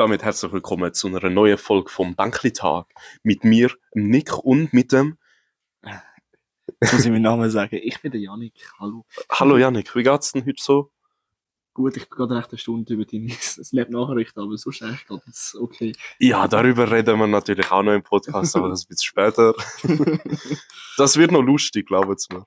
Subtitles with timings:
[0.00, 2.86] damit herzlich willkommen zu einer neuen Folge vom Bankli-Tag.
[3.22, 5.18] Mit mir, Nick und mit dem...
[6.80, 7.78] Jetzt muss ich meinen Namen sagen.
[7.82, 8.54] Ich bin der Janik.
[8.78, 9.04] Hallo.
[9.30, 10.90] Hallo Janik, wie geht's denn heute so?
[11.74, 15.92] Gut, ich bin gerade recht eine Stunde über deine Snap-Nachricht, aber sonst eigentlich ganz okay.
[16.18, 19.54] Ja, darüber reden wir natürlich auch noch im Podcast, aber das ein bisschen später.
[20.96, 22.46] das wird noch lustig, glaubt's mir.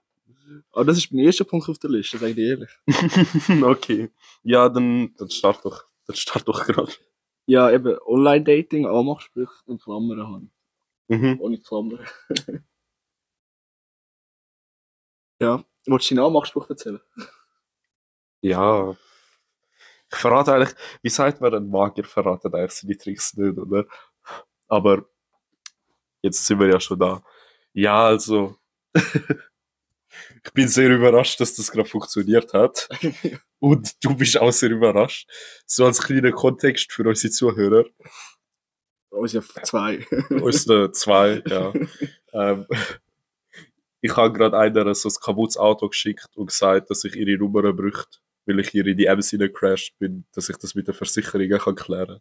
[0.71, 3.63] Aber das ist mein erster Punkt auf der Liste, sag ich dir ehrlich.
[3.63, 4.09] okay.
[4.41, 5.83] Ja, dann, dann start doch.
[6.07, 6.91] Dann start doch gerade.
[7.45, 10.51] Ja, eben Online-Dating, Anmachsprüche und Klammern haben.
[11.09, 11.39] Mhm.
[11.41, 12.05] Ohne Klammern.
[15.39, 15.63] ja.
[15.85, 17.01] Wolltest du deinen Anmachspruch erzählen?
[18.41, 18.95] Ja.
[20.11, 23.85] Ich verrate eigentlich, wie sagt man, ein Magier verratet eigentlich seine Tricks nicht, oder?
[24.67, 25.05] Aber
[26.21, 27.23] jetzt sind wir ja schon da.
[27.73, 28.55] Ja, also.
[28.95, 32.87] ich bin sehr überrascht, dass das gerade funktioniert hat.
[33.63, 35.25] Und du bist auch sehr überrascht.
[35.65, 37.85] So als kleiner Kontext für unsere Zuhörer.
[39.09, 40.05] Uns ja zwei.
[40.29, 41.71] Unsere zwei, ja.
[42.33, 42.67] ähm,
[44.01, 47.71] ich habe gerade einer so ein kaputtes Auto geschickt und gesagt, dass ich ihre Nummer
[47.71, 51.47] bräuchte, weil ich hier in die Ems gecrashed bin, dass ich das mit der Versicherung
[51.57, 52.19] kann klären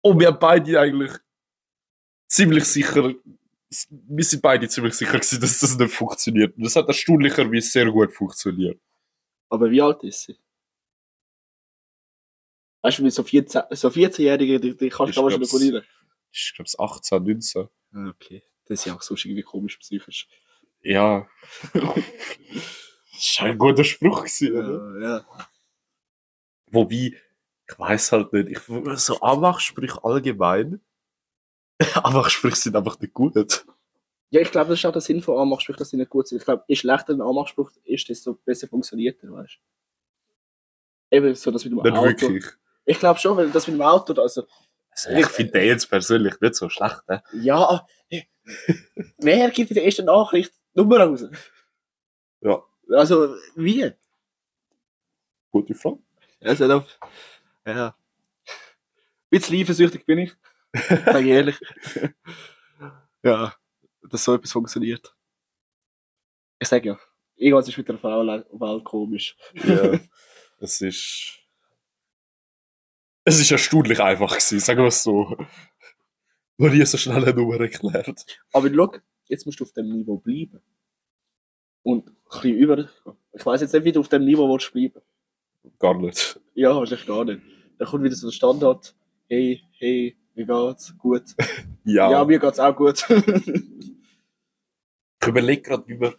[0.00, 1.12] Und wir haben beide eigentlich
[2.28, 3.12] ziemlich sicher,
[3.90, 6.56] wir sind beide ziemlich sicher gewesen, dass das nicht funktioniert.
[6.56, 8.80] Und das hat erstaunlicherweise sehr gut funktioniert.
[9.54, 10.36] Aber wie alt ist sie?
[12.82, 15.84] Weißt du, mit so 14 so 14-Jährige, die, die kannst du aber schon regulieren.
[16.32, 17.68] Ich glaube, es 18, 19.
[17.92, 18.42] Ah, okay.
[18.66, 20.26] Das ist ja auch so irgendwie komisch psychisch.
[20.82, 21.28] Ja.
[21.72, 25.00] das war ein guter Spruch, gewesen, oder?
[25.00, 25.48] Ja, ja.
[26.66, 27.16] Wobei,
[27.68, 28.58] ich weiß halt nicht, ich,
[28.98, 30.80] so Anmachsprüche allgemein,
[31.94, 33.64] Anmachsprüche sind einfach nicht gut.
[34.34, 36.38] Ja, ich glaube, das ist auch der Sinn von Anmachspruch, dass sie nicht gut sind.
[36.38, 39.60] Ich glaube, je schlechter ein Anmachspruch ist, desto besser funktioniert er, weißt
[41.10, 41.16] du?
[41.16, 42.04] Eben so, das mit dem Nicht Auto.
[42.04, 42.44] wirklich.
[42.84, 44.44] Ich glaube schon, weil das mit dem Auto, also,
[44.90, 47.00] Also, ich finde den jetzt persönlich nicht so schlecht.
[47.08, 47.22] Ne?
[47.34, 47.86] ja,
[49.18, 51.24] wer gibt in der ersten Nachricht Nummer raus?
[52.40, 52.60] Ja,
[52.90, 53.92] Also, wie?
[55.52, 56.00] gute Frage.
[56.40, 56.84] Also, da,
[57.66, 57.86] ja.
[57.86, 57.94] Ein
[59.30, 60.32] bisschen eifersüchtig bin ich,
[60.72, 61.60] sag ich ehrlich.
[63.22, 63.54] ja,
[64.10, 65.14] dass so etwas funktioniert.
[66.58, 66.98] Ich sag ja,
[67.36, 69.36] irgendwas ist mit der Frauenwelt komisch.
[69.54, 69.98] Ja,
[70.58, 71.38] es ist.
[73.26, 75.36] Es ist erstaunlich einfach gewesen, sagen wir es so.
[76.58, 78.24] Noch nie so schnell eine Nummer erklärt.
[78.52, 78.92] Aber schau,
[79.28, 80.60] jetzt musst du auf dem Niveau bleiben.
[81.82, 82.88] Und ein bisschen über.
[83.32, 85.00] Ich weiß jetzt nicht, wie du auf dem Niveau willst bleiben.
[85.78, 86.38] Gar nicht.
[86.54, 87.40] Ja, wahrscheinlich gar nicht.
[87.78, 88.94] Dann kommt wieder so der Standard.
[89.26, 90.96] Hey, hey, wie geht's?
[90.98, 91.24] Gut.
[91.86, 93.06] Ja, Ja, mir geht's auch gut.
[95.24, 96.14] ich überlege gerade, wie man.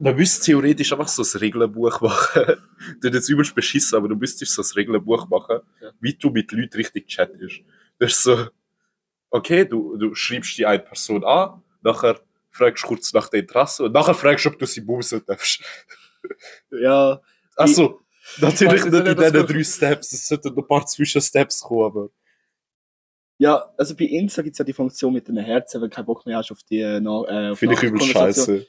[0.00, 2.62] Man müsste theoretisch einfach so ein Regelbuch machen.
[3.00, 5.90] du jetzt übelst beschissen, aber du müsstest so ein Regelbuch machen, Ja.
[6.00, 7.62] wie du mit Leuten richtig chattest.
[7.98, 8.46] Du hast so,
[9.30, 12.20] okay, du, du schreibst die eine Person an, nachher
[12.50, 15.62] fragst du kurz nach der Interesse und nachher fragst du, ob du sie bumsen darfst.
[16.70, 17.20] ja,
[17.56, 18.00] Achso,
[18.40, 22.08] natürlich nicht in diesen drei Steps, es sollten ein paar Zwischensteps kommen, aber.
[23.38, 26.06] Ja, also bei Insta gibt es ja die Funktion mit den Herzen, wenn du keinen
[26.06, 28.66] Bock mehr hast auf die äh, äh, auf Finde ich übel scheiße.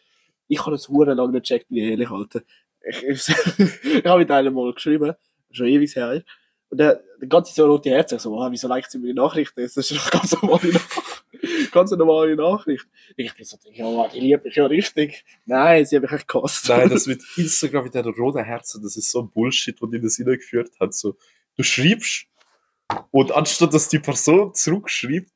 [0.47, 2.41] Ich habe das hure lange nicht gecheckt, wie ehrlich, Alter.
[2.87, 3.27] Ich, ich,
[3.83, 5.13] ich habe mit einem mal geschrieben,
[5.51, 6.23] schon ewig her.
[6.69, 9.61] Und der, der ganze so rote Herz, ich so, ah, wieso liked sie meine Nachrichten?
[9.61, 11.71] Das ist doch ganz normale Nachricht.
[11.71, 12.85] ganz normale Nachricht.
[13.17, 15.25] Ich bin so, ja, die liebe ich ja richtig.
[15.45, 16.69] Nein, sie habe ich echt gehasst.
[16.69, 19.99] Nein, das mit Instagram mit den roten Herzen, das ist so ein Bullshit, was die
[19.99, 20.93] das hineingeführt hat.
[20.93, 21.17] So,
[21.57, 22.27] du schreibst
[23.11, 25.31] und anstatt dass die Person zurückschreibt,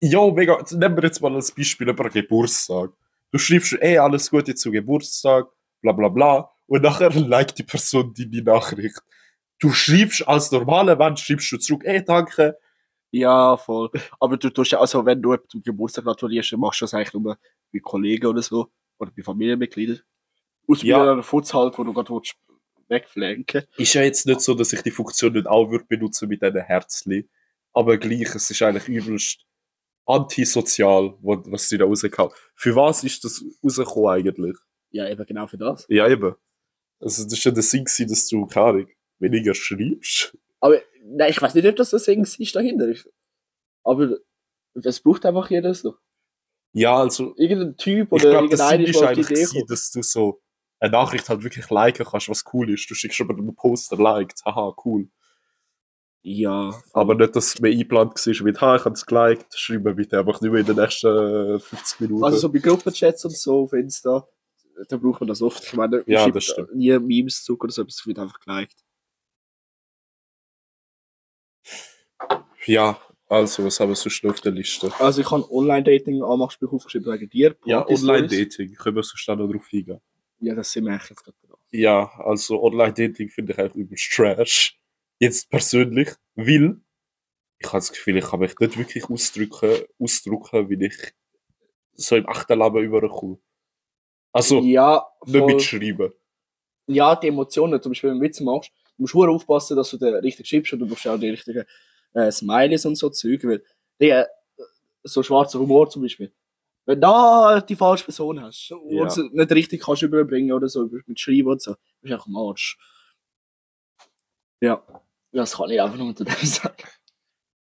[0.00, 2.90] ja, mega, nehmen wir jetzt mal als Beispiel über Geburtstag.
[3.30, 5.46] Du schreibst, ey, alles Gute zu Geburtstag,
[5.80, 9.00] bla bla bla, und nachher liked die Person deine Nachricht.
[9.58, 12.58] Du schreibst als normaler Mensch, schreibst du zurück, ey, danke.
[13.12, 13.90] Ja, voll.
[14.18, 17.14] Aber du tust ja, also wenn du zum Geburtstag gratulierst, dann machst du das eigentlich
[17.14, 17.38] nur
[17.72, 18.70] bei Kollegen oder so.
[18.98, 20.00] Oder bei Familienmitgliedern.
[20.68, 21.00] Aus Ja.
[21.12, 22.12] einer Futz halt, wo du gerade
[22.88, 26.42] wegflanken Ist ja jetzt nicht so, dass ich die Funktion nicht auch würde benutzen mit
[26.42, 27.28] diesen Herzli.
[27.72, 29.44] Aber gleich, es ist eigentlich übelst
[30.06, 32.32] antisozial, was sie da rausgehauen.
[32.54, 34.56] Für was ist das rausgekommen eigentlich?
[34.90, 35.86] Ja, eben genau für das.
[35.88, 36.34] Ja, eben.
[37.00, 38.86] Also, das ist ja der Sinn, gewesen, dass du, keine Ahnung,
[39.18, 40.36] weniger schreibst.
[40.60, 42.94] Aber nein, ich weiß nicht, ob das das Ding ist dahinter.
[43.82, 44.18] Aber
[44.74, 45.96] das braucht einfach jeder so.
[46.72, 50.42] Ja, also, Irgendein Typ ich oder glaube, das Sinn ist eigentlich, gewesen, dass du so
[50.80, 52.88] eine Nachricht halt wirklich liken kannst, was cool ist.
[52.90, 55.08] Du schickst aber einen Poster liked, haha, cool.
[56.26, 60.18] Ja, Aber nicht, dass mir eingeplant war mit, ha, ich habe es geliked, schreiben bitte
[60.18, 62.24] einfach nicht mehr in den nächsten 50 Minuten.
[62.24, 64.26] also so bei Gruppenchats und so auf Insta,
[64.88, 65.62] da braucht man das oft.
[65.64, 66.74] Ich meine, Ja, das stimmt.
[66.74, 68.82] nie Memes zu oder so, es wird einfach geliked.
[72.66, 72.98] Ja,
[73.28, 74.92] also, was haben wir sonst noch auf der Liste?
[74.98, 77.56] Also ich habe Online-Dating-Anmachspiel aufgeschrieben wegen dir.
[77.64, 77.86] Ja.
[77.86, 78.74] Online-Dating.
[78.74, 80.00] Können wir sonst noch drauf eingehen?
[80.40, 81.58] Ja, das sind wir eigentlich jetzt gerade dran.
[81.70, 84.78] Ja, also Online-Dating finde ich eigentlich übelst trash.
[85.18, 86.80] Jetzt persönlich, weil
[87.58, 91.14] ich habe das Gefühl, ich kann mich nicht wirklich ausdrücken, ausdrücken wie ich
[91.94, 93.38] so im echten Leben überkomme.
[94.32, 96.12] Also, ja, nicht mitschreiben.
[96.88, 99.96] ja, die Emotionen, zum Beispiel, wenn du Witze machst, du musst sehr aufpassen, dass du
[99.96, 101.64] den richtig schreibst und du brauchst auch die richtigen
[102.14, 103.62] äh, Smileys und so Zeug, weil
[104.00, 104.26] die, äh,
[105.04, 106.32] so schwarzer Humor zum Beispiel.
[106.86, 109.08] Wenn du da die falsche Person hast und Ja.
[109.08, 112.36] sie nicht richtig kannst überbringen oder so, mit Schreiben und so, bist du einfach am
[112.36, 112.76] Arsch.
[114.60, 114.82] Ja,
[115.32, 116.76] das kann ich einfach nur zu dem sagen.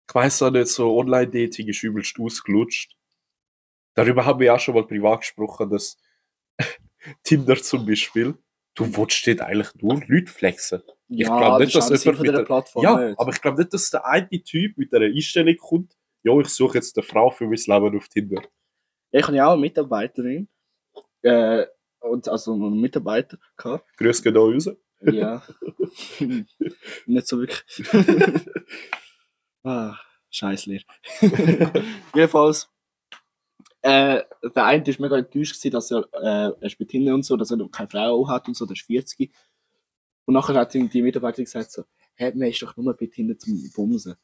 [0.08, 2.96] Ich weiss auch nicht, so Online-Dating ist übelst ausgelutscht.
[3.96, 5.98] Darüber haben wir auch schon mal privat gesprochen, dass
[7.24, 8.36] Tinder zum Beispiel,
[8.76, 10.82] du willst dort eigentlich nur Leute flexen.
[11.10, 13.20] Ich glaub nicht, dass jemand mit der- Plattform Ja, nicht.
[13.20, 16.78] aber ich glaube nicht, dass der eine Typ mit einer Einstellung kommt, ja, ich suche
[16.78, 18.42] jetzt eine Frau für mein Leben auf Tinder.
[19.12, 20.48] Ich habe ja auch eine Mitarbeiterin,
[21.22, 21.66] äh,
[22.02, 23.86] und also einen Mitarbeiter gehabt.
[23.98, 24.70] Grüß geht auch raus.
[25.02, 25.44] Ja.
[27.06, 27.88] Nicht so wirklich.
[29.64, 29.96] ah,
[30.30, 30.82] scheiß Lehr.
[32.14, 32.70] Jedenfalls,
[33.82, 37.38] äh, der eine war mega enttäuscht, gewesen, dass er, äh, er spielt Tinder und so,
[37.38, 39.32] dass er noch keine Frau hat und so, der ist 40.
[40.26, 41.84] Und nachher hat ihm die Mitarbeiterin gesagt so,
[42.16, 44.16] hey, man ist doch nur bei Tinder zum Bumsen.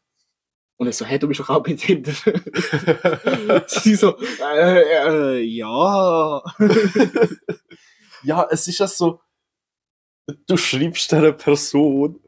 [0.78, 2.12] Und er so, hey, du bist doch auch bei Tinder.
[3.68, 6.42] Sie so, äh, äh, ja.
[8.24, 9.22] ja, es ist ja so,
[10.48, 12.20] du schreibst einer Person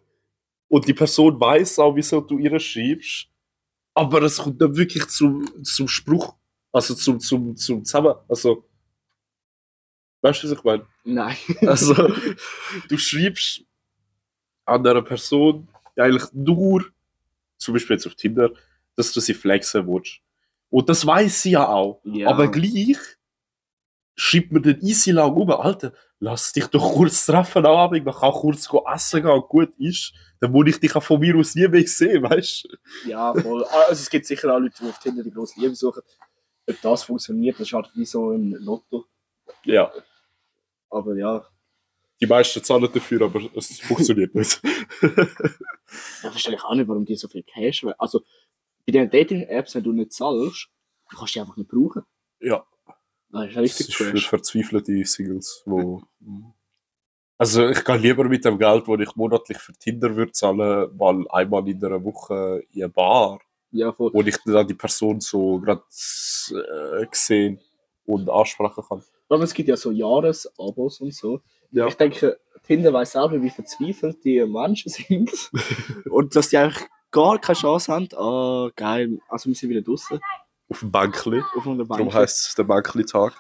[0.70, 3.28] und die Person weiß auch, wieso du ihr schreibst,
[3.94, 6.36] aber es kommt dann wirklich zum, zum Spruch,
[6.72, 8.70] also zum, zum, zum Zusammen, also,
[10.22, 10.88] weißt du, was ich meine?
[11.04, 11.38] Nein.
[11.62, 11.94] Also,
[12.90, 13.64] du schreibst
[14.66, 15.68] an einer Person
[15.98, 16.86] eigentlich nur,
[17.58, 18.52] zum Beispiel jetzt auf Tinder,
[18.96, 20.20] dass du sie flexen willst.
[20.70, 22.02] Und das weiß sie ja auch.
[22.04, 22.30] Ja.
[22.30, 22.98] Aber gleich
[24.16, 28.16] schreibt man den easy lang um, Alter, lass dich doch kurz treffen am Abend, man
[28.16, 30.14] kann kurz essen gehen und gut ist.
[30.40, 33.10] Dann muss ich dich auch von mir aus nie mehr sehen, weißt du?
[33.10, 33.64] Ja, voll.
[33.66, 36.02] Also es gibt sicher auch Leute, die auf Tinder die grosse Liebe suchen.
[36.70, 39.06] Ob das funktioniert, das ist halt wie so im Lotto.
[39.64, 39.92] Ja.
[40.90, 41.46] Aber ja,
[42.20, 44.60] Die meisten zahlen dafür, aber es funktioniert nicht.
[46.22, 47.96] verstehe ich auch nicht, warum die so viel Cash wollen.
[47.98, 48.22] Also
[48.86, 50.70] bei den Dating-Apps, wenn du nicht zahlst,
[51.10, 52.04] dann kannst du die einfach nicht brauchen.
[52.40, 52.66] ja.
[53.30, 56.02] Das ist Das richtig ist für verzweifelte Singles, wo...
[57.38, 61.26] Also ich gehe lieber mit dem Geld, das ich monatlich für Tinder würde zahlen, mal
[61.30, 63.42] einmal in einer Woche in eine Bar,
[63.72, 64.12] Ja, voll.
[64.14, 67.60] wo ich dann die Person so gerade äh, sehen
[68.06, 69.04] und ansprechen kann.
[69.30, 71.42] Aber es gibt ja so Jahresabos und so.
[71.72, 71.88] Ja.
[71.88, 75.32] Ich denke, Tinder weiß selber, wie verzweifelt die Menschen sind.
[76.10, 78.08] und dass die eigentlich gar keine Chance haben.
[78.16, 79.20] Ah, geil.
[79.30, 80.20] Also wir sind wieder draußen
[80.70, 81.42] Auf dem Bänkli.
[81.56, 81.88] auf Bank.
[81.90, 83.34] Darum heisst es der Bänkli-Tag.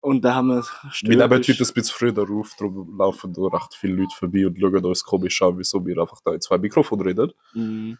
[0.00, 0.64] Und da haben wir
[1.02, 4.58] Wir nehmen heute ein bisschen früher auf, darum laufen da recht viele Leute vorbei und
[4.58, 7.32] schauen uns komisch an, wieso wir einfach da in zwei Mikrofone reden.
[7.52, 7.98] Mhm.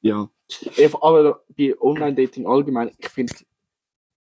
[0.00, 0.28] Ja.
[1.00, 3.32] Aber bei Online-Dating allgemein, ich finde,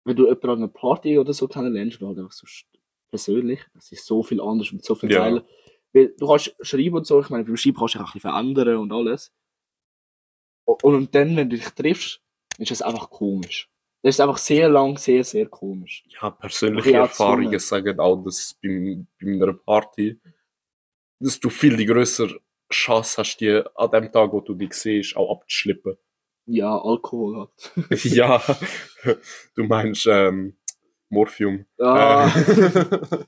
[0.04, 2.64] wenn du jemanden an einer Party oder so kennenlernst, oder halt einfach so st-
[3.10, 5.20] persönlich, das ist so viel anders und so viel Ja.
[5.20, 5.44] geiler.
[5.92, 8.20] Weil du kannst schreiben und so, ich meine, beim Schreiben kannst du auch ein bisschen
[8.30, 9.32] verändern und alles.
[10.66, 12.20] O- Und dann, wenn du dich triffst,
[12.58, 13.68] ist das einfach komisch.
[14.02, 16.04] Das ist einfach sehr lang, sehr, sehr komisch.
[16.08, 16.92] Ja, persönliche.
[16.94, 20.18] Erfahrungen sagen auch, dass beim, bei einer Party,
[21.18, 22.40] dass du viel die größere
[22.72, 25.96] Chance hast, die an dem Tag, wo du dich siehst, auch abzuschlippen.
[26.46, 27.72] Ja, Alkohol hat.
[28.04, 28.42] ja,
[29.54, 30.56] du meinst ähm,
[31.10, 31.66] Morphium.
[31.78, 33.24] Ah, Äh,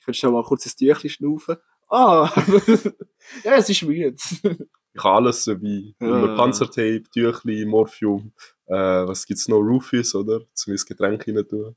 [0.00, 1.56] ich will schon mal kurz ein Tüchchen schnaufen.
[1.88, 2.30] Ah,
[3.44, 4.14] ja, es ist müde.
[4.94, 5.94] ich habe alles dabei.
[6.00, 6.34] Ja.
[6.36, 8.32] Panzertape, Tüchli, Morphium.
[8.66, 9.58] Äh, was gibt's noch?
[9.58, 10.40] Rufus, oder?
[10.52, 11.74] Zum ins Getränk rein tun.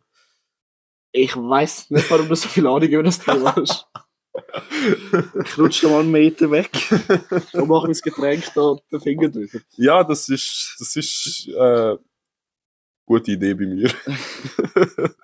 [1.11, 3.87] Ich weiß nicht, warum du so viel Ahnung über das Thema hast.
[5.43, 6.69] Ich rutsche mal einen Meter weg
[7.53, 9.59] und mache mein Getränk da den Finger drüber.
[9.75, 11.97] Ja, das ist, das ist äh,
[13.09, 13.91] gute Idee bei mir.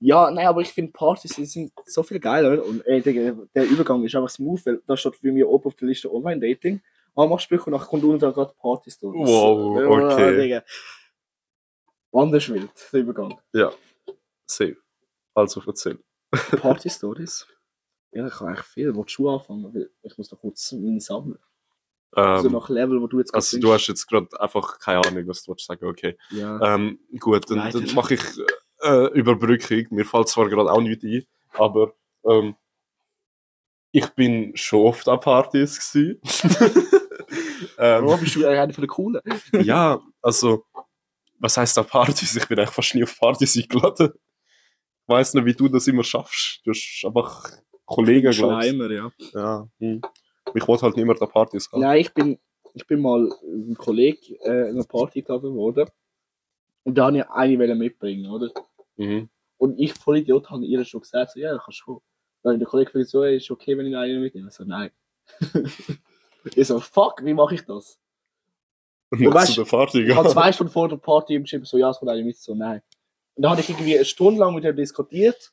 [0.00, 2.62] Ja, nein, aber ich finde Partys die sind so viel geiler.
[2.62, 5.76] Und ey, Digga, der Übergang ist einfach smooth, weil da steht für mich oben auf
[5.76, 6.82] der Liste Online-Dating.
[7.14, 9.16] Aber machst du und nachher kommt unten gerade Partys durch.
[9.16, 10.60] Wow, okay.
[12.12, 13.40] Anders wild, der Übergang.
[13.54, 13.72] Ja,
[14.46, 14.76] safe.
[15.34, 15.98] Also erzähl.
[16.60, 17.46] Party-Stories?
[18.12, 18.94] Ja, ich kann eigentlich viel.
[18.94, 19.72] Willst du anfangen?
[19.72, 21.38] Weil ich muss da kurz meine sammeln.
[22.14, 25.26] Also Ähm, nach Level, wo du jetzt also du hast jetzt gerade einfach keine Ahnung,
[25.26, 25.86] was du willst sagen.
[25.86, 26.16] Okay.
[26.30, 26.74] Ja.
[26.74, 28.22] Ähm, gut, dann, dann mache ich
[28.82, 29.86] äh, Überbrückung.
[29.90, 31.92] Mir fällt zwar gerade auch nichts ein, aber
[32.26, 32.54] ähm,
[33.92, 36.20] ich bin schon oft an Partys gewesen.
[37.78, 39.20] Ähm, Warum bist du eigentlich einer von den Coolen?
[39.62, 40.64] ja, also,
[41.38, 42.36] was heißt da Partys?
[42.36, 44.12] Ich bin eigentlich fast nie auf Partys eingeladen.
[44.14, 46.60] Ich weiss nicht, wie du das immer schaffst.
[46.64, 47.50] Du hast einfach
[47.84, 49.10] Kollegen, glaubst Schleimer, ja.
[49.32, 49.68] Ja.
[49.78, 50.02] Hm.
[50.54, 51.80] Ich wollte halt nicht mehr da Partys haben.
[51.80, 52.38] Nein, ich bin,
[52.74, 55.88] ich bin mal mit einem Kollegen äh, in einer Party geladen worden.
[56.84, 58.50] Und da habe ich eine wollte mitbringen, oder?
[58.96, 59.28] Mhm.
[59.56, 62.02] Und ich, voll Idiot, habe ihr schon gesagt, so, ja, kannst du.
[62.42, 64.48] Dann hat der Kollege gefragt, so, hey, ist okay, wenn ich einen mitnehme?
[64.48, 64.90] Ich so, nein.
[66.54, 67.98] ich so, fuck, wie mache ich das?
[69.10, 70.32] Und dann weißt- zu der Party Ich habe gehen.
[70.32, 72.82] zwei Stunden vor der Party geschrieben, so, ja, es kommt einer mit, so, nein.
[73.34, 75.52] Und dann habe ich irgendwie eine Stunde lang mit ihm diskutiert,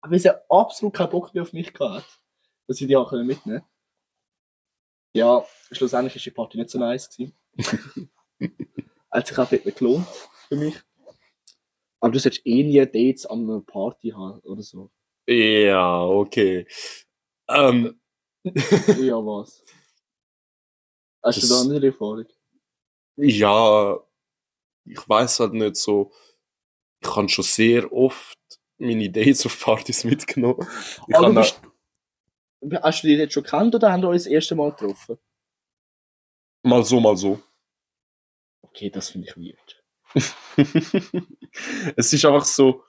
[0.00, 2.20] aber sie absolut keinen Bock mehr auf mich gehabt,
[2.68, 3.64] dass ich die auch mitnehmen konnte.
[5.14, 7.36] Ja, schlussendlich ist die Party nicht so nice gewesen.
[9.10, 10.06] Hat sich auch nicht mehr gelohnt
[10.48, 10.74] für mich.
[12.00, 14.90] Aber du solltest eh nie Dates an einer Party haben oder so.
[15.26, 16.66] Ja, okay.
[17.48, 18.00] Ähm,
[18.44, 19.64] Ja, was?
[21.22, 22.26] Hast du da andere Erfahrung?
[23.16, 23.98] ja,
[24.84, 26.12] ich weiß halt nicht so.
[27.00, 28.36] Ich habe schon sehr oft
[28.76, 30.66] meine Dates auf Partys mitgenommen.
[31.08, 31.60] Ich du bist,
[32.82, 35.18] hast du die jetzt schon gekannt oder haben wir uns das erste Mal getroffen?
[36.64, 37.40] mal so, mal so.
[38.62, 39.82] Okay, das finde ich weird.
[41.96, 42.82] es ist einfach so,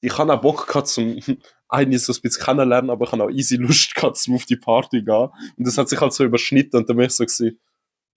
[0.00, 1.18] ich habe auch Bock gehabt, zum
[1.68, 4.56] einen so ein bisschen kennenlernen, aber ich habe auch easy Lust gehabt, zum auf die
[4.56, 5.30] Party gehen.
[5.56, 7.58] Und das hat sich halt so überschnitten und dann bin ich so gewesen,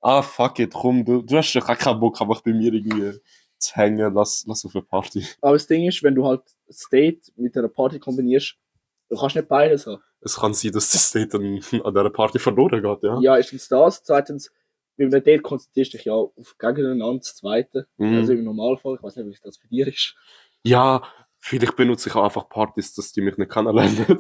[0.02, 3.20] ah, fuck it, komm, du, du hast doch auch keinen Bock, einfach bei mir irgendwie
[3.58, 5.26] zu hängen, lass, lass auf eine Party.
[5.42, 8.56] Aber das Ding ist, wenn du halt das Date mit einer Party kombinierst,
[9.10, 10.02] du kannst nicht beides haben.
[10.22, 11.44] Es kann sein, dass das Date dann
[11.84, 13.20] an dieser Party verloren geht, ja.
[13.22, 14.04] Ja, erstens das.
[14.04, 14.52] Zweitens,
[14.98, 17.20] bei einem Date konzentrierst du dich ja auf gegeneinander.
[17.20, 18.18] Das Zweite, Mhm.
[18.18, 20.16] also im Normalfall, ich weiß nicht, wie das bei dir ist.
[20.64, 21.02] Ja,
[21.40, 24.06] vielleicht benutze ich auch einfach Partys, dass die mich nicht kennenlernen.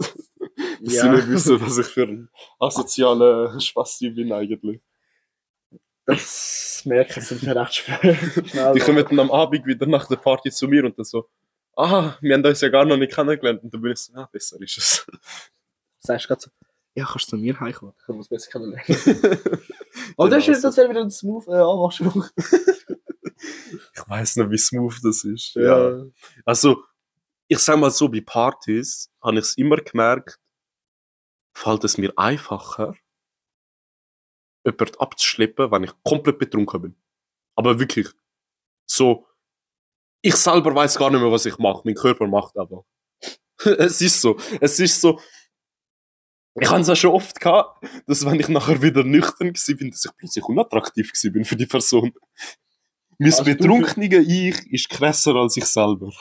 [0.81, 1.03] dass Ja.
[1.03, 2.29] sie nicht wissen, was ich für ein
[2.59, 4.79] asozialer Spasti bin eigentlich.
[6.05, 8.17] Das merken sie dann recht schnell.
[8.73, 11.29] Die kommen dann am Abend wieder nach der Party zu mir und dann so,
[11.75, 13.61] ah, wir haben uns ja gar noch nicht kennengelernt.
[13.63, 15.07] Und dann bin ich so, ah, besser ist es.
[15.99, 16.49] Sagst du gerade so,
[16.95, 17.93] ja, kannst du zu mir heimkommen?
[17.97, 18.85] Ich uns besser kennenlernen.
[20.17, 22.29] Aber das, Genau ist, das wäre wieder ein smooth äh, Anmachspruch.
[23.93, 25.53] Ich weiß nicht, wie smooth das ist.
[25.55, 26.03] Ja.
[26.43, 26.83] Also,
[27.47, 30.39] ich sag mal so, bei Partys habe ich es immer gemerkt,
[31.55, 32.95] fällt es mir einfacher,
[34.65, 36.95] jemanden abzuschleppen, wenn ich komplett betrunken bin.
[37.55, 38.09] Aber wirklich.
[38.85, 39.27] So,
[40.21, 41.81] ich selber weiß gar nicht mehr, was ich mache.
[41.85, 42.85] Mein Körper macht aber.
[43.63, 44.37] es ist so.
[44.59, 45.19] Es ist so.
[46.61, 49.91] Ich habe es auch schon oft gehabt, dass wenn ich nachher wieder nüchtern war, bin,
[49.91, 52.13] dass ich plötzlich unattraktiv bin für die Person.
[53.17, 56.11] Mein Also betrunkene Ich ist krasser als ich selber.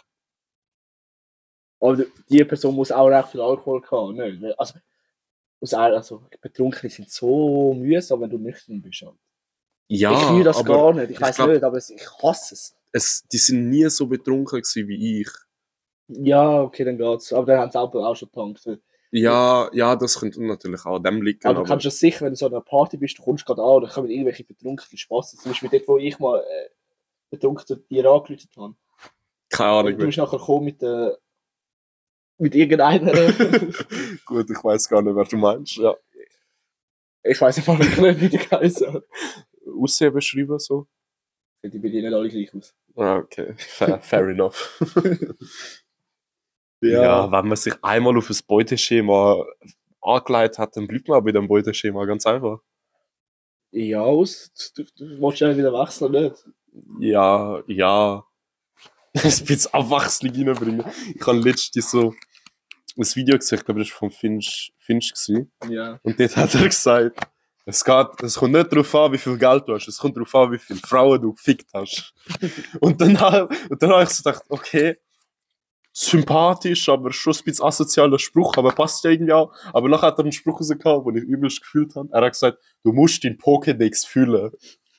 [1.80, 4.58] Aber die- die Person muss auch recht viel Alkohol haben, nicht?
[4.58, 4.74] Also,
[5.60, 9.02] aus also Betrunkene sind so mühsam, wenn du nüchtern bist.
[9.02, 9.14] Halt.
[9.88, 11.10] Ja, ich fühle das gar nicht.
[11.12, 12.74] Ich weiß nicht, aber ich hasse es.
[12.92, 15.28] es, die sind nie so betrunken wie ich.
[16.08, 17.32] Ja, okay, dann geht's.
[17.32, 18.66] Aber dann haben sie aber auch schon getankt.
[19.10, 21.40] Ja, ja, das könnte natürlich auch an dem liegen.
[21.44, 23.46] Aber du aber- kannst das sicher, wenn du so an einer Party bist, du kommst
[23.46, 25.36] gerade an, oder kommen irgendwelche betrunkenen Spaß.
[25.36, 26.68] Zum Beispiel dort, wo ich mal äh,
[27.30, 28.74] betrunken dir angelötet habe.
[29.48, 29.98] keine Und Ahnung.
[29.98, 31.12] du bist nachher gekommen mit, äh,
[32.38, 33.12] mit irgendeiner.
[34.26, 35.76] Gut, ich weiß gar nicht, wer du meinst.
[35.76, 35.96] Ja.
[37.22, 39.04] ich weiß einfach nicht, wie die geheißen hat.
[39.80, 40.86] Aussehen beschreiben so.
[41.64, 42.74] Die bei dir nicht alle gleich aus.
[42.94, 43.54] Ah, okay.
[43.56, 44.80] Fair, fair enough.
[46.80, 47.30] ja.
[47.30, 49.44] wenn man sich einmal auf ein Beuteschema
[50.00, 52.60] angelegt hat, dann bleibt man auch bei dem Beuteschema ganz einfach.
[53.70, 54.50] Ja, aus.
[54.74, 56.44] Du, du willst ja wieder wechseln, nicht?
[57.00, 58.24] Ja, ja.
[59.14, 60.84] Ein bisschen Abwechslung reinbringen.
[61.14, 62.14] Ich habe letztens so
[62.96, 65.52] ein Video gesehen, ich glaube, das war von Finch, Finch gewesen.
[65.68, 65.98] Ja.
[66.02, 67.20] Und dort hat er gesagt,
[67.64, 70.34] es, geht, es kommt nicht darauf an, wie viel Geld du hast, es kommt darauf
[70.34, 72.12] an, wie viele Frauen du gefickt hast.
[72.80, 73.16] und dann,
[73.68, 74.98] und dann habe ich so gedacht, okay,
[76.00, 79.52] sympathisch, aber schon ein bisschen asozialer Spruch, aber passt ja irgendwie auch.
[79.72, 82.08] Aber nachher hat er einen Spruch rausgehauen, den ich übelst gefühlt habe.
[82.12, 84.52] Er hat gesagt, du musst den Pokédex füllen.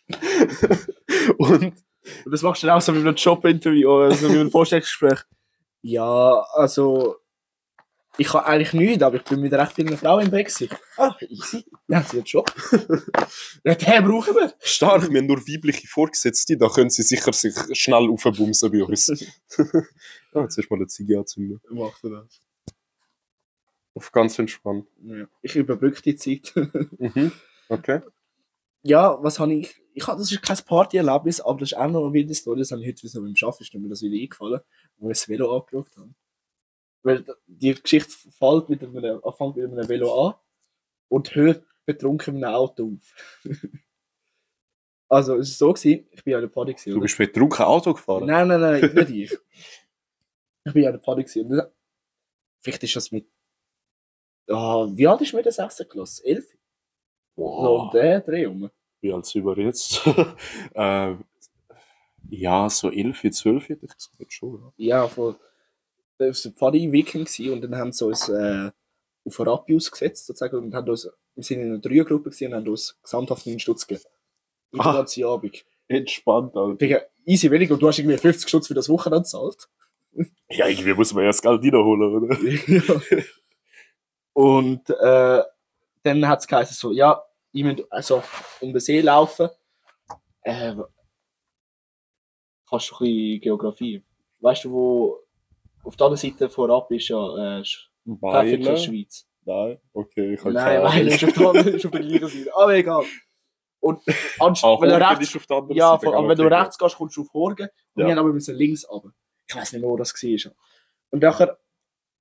[1.38, 1.74] und
[2.26, 5.20] Und das machst du dann auch so wie einem Jobinterview oder so wie einem Vorstellungsgespräch.
[5.82, 7.16] Ja, also.
[8.20, 10.48] Ich kann eigentlich nichts, aber ich bin mit recht vielen Frauen im Bett.
[10.48, 10.70] gewesen.
[10.98, 11.64] Ah, easy.
[11.90, 12.54] Haben sie einen Job.
[13.64, 14.54] ja, den brauchen wir.
[14.60, 19.08] stark, wir haben nur weibliche Vorgesetzte, da können sie sicher sich schnell aufbumsen bei uns.
[19.08, 21.62] ja, jetzt ist mal eine Ziege anzünden.
[21.70, 22.42] Macht er das.
[23.94, 24.86] Auf ganz entspannt.
[25.02, 25.26] Ja.
[25.42, 26.54] Ich überbrücke die Zeit.
[27.00, 27.32] Mhm.
[27.70, 28.02] Okay.
[28.84, 29.82] ja, was habe ich?
[29.94, 32.60] ich hab, das ist kein Partyerlebnis, aber das ist auch noch eine wilde Story.
[32.60, 34.60] Das habe ich heute so beim Arbeiten ist mir das wieder eingefallen,
[34.98, 36.10] wo ich das Velo angeschaut habe.
[37.04, 40.36] Weil die Geschichte fällt mit einem, fängt mit einem Velo an
[41.08, 43.44] und hört betrunken in einem Auto auf.
[45.12, 46.72] Also, es war so, gewesen, ich bin ja in der Party.
[46.74, 48.28] Gewesen, Du bist betrunken Auto gefahren?
[48.28, 49.40] Nein, nein, nein, nicht ich.
[50.66, 51.24] Ich bin ja in der Party.
[51.24, 51.52] Gewesen.
[51.52, 51.64] und
[52.62, 53.28] Vielleicht ist das mit.
[54.48, 55.84] Ah, wie alt ist mir der 6.
[55.90, 56.24] Klasse?
[56.24, 56.46] 11?
[57.36, 57.92] So um Wow.
[57.92, 58.70] den Dreh rum.
[59.02, 60.06] Wie alt sind wir jetzt?
[60.76, 61.16] äh,
[62.30, 64.72] ja, so 11, 12 hätte ich gesagt schon.
[64.78, 65.08] Ja.
[65.08, 65.38] Von.
[66.20, 68.70] Das war ein Party-Weekend gewesen und dann haben sie uns äh,
[69.26, 73.00] auf Rappi ausgesetzt, sozusagen, und haben uns, wir sind in einer Dreiergruppe und haben uns
[73.02, 74.06] gesamthaft einen Stutz gegeben.
[74.74, 74.94] Den Ah.
[74.94, 75.66] ganzen Abend.
[75.88, 76.76] Entspannt, Alter.
[76.76, 79.68] Digga, easy wenig und du hast irgendwie 50 Stutz für das Wochenende gezahlt.
[80.52, 82.38] Ja, irgendwie muss man ja das Geld reinholen, oder?
[82.68, 83.22] Ja.
[84.34, 85.44] und äh,
[86.04, 88.24] dann hat es geheißen so, ja, ich muss also
[88.60, 89.50] um den See laufen.
[90.42, 90.76] Äh,
[92.70, 94.04] kannst du ein bisschen Geografie?
[94.40, 95.20] Weißt du, wo
[95.84, 97.64] auf der anderen Seite vorab ist ja äh,
[98.22, 99.28] Afrika, Schweiz.
[99.46, 102.56] Nein, okay, ich habe Nein, weil ist auf der anderen ist auf der gleichen Seite.
[102.56, 103.04] Aber egal.
[103.80, 104.02] Und
[104.40, 107.18] Ah, wenn du rechts, auf der anderen ja, Seite, aber wenn du rechts gehst, kommst
[107.18, 107.70] du auf Horgen.
[107.94, 108.08] Und Ja.
[108.08, 109.12] wir haben aber müssen links runter.
[109.48, 110.52] Ich weiß nicht mehr, wo das war.
[111.12, 111.58] Und nachher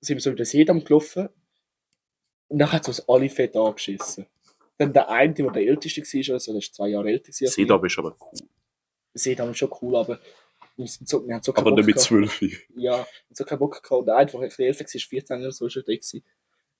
[0.01, 1.29] sind wir so über den Seedamm gelaufen.
[2.47, 4.25] Und dann hat es uns alle fett angeschissen.
[4.77, 7.31] Dann der eine, der der älteste war, also der ist zwei Jahre älter.
[7.31, 8.39] Seedab ist aber cool.
[9.13, 10.19] Seedamm ist schon cool, aber
[10.87, 12.07] so, wir haben so Aber nicht mit gehabt.
[12.07, 12.41] 12.
[12.75, 13.91] Ja, wir haben so keinen Bock gehabt.
[13.91, 16.23] Und der einfach ein bisschen älter war, 14 oder so, ist er da gewesen.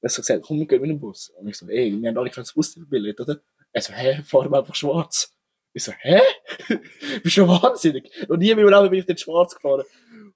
[0.02, 1.30] Er hat so gesagt, komm, wir gehen mit dem Bus.
[1.30, 3.42] Und ich so, ey, wir haben alle kein Busbillett, oder?
[3.72, 5.34] Er so, hä, fahren wir einfach schwarz.
[5.74, 6.22] Ich so, hä?
[7.24, 8.10] Bist du wahnsinnig?
[8.28, 9.84] Und nie in meinem Leben bin ich dort schwarz gefahren.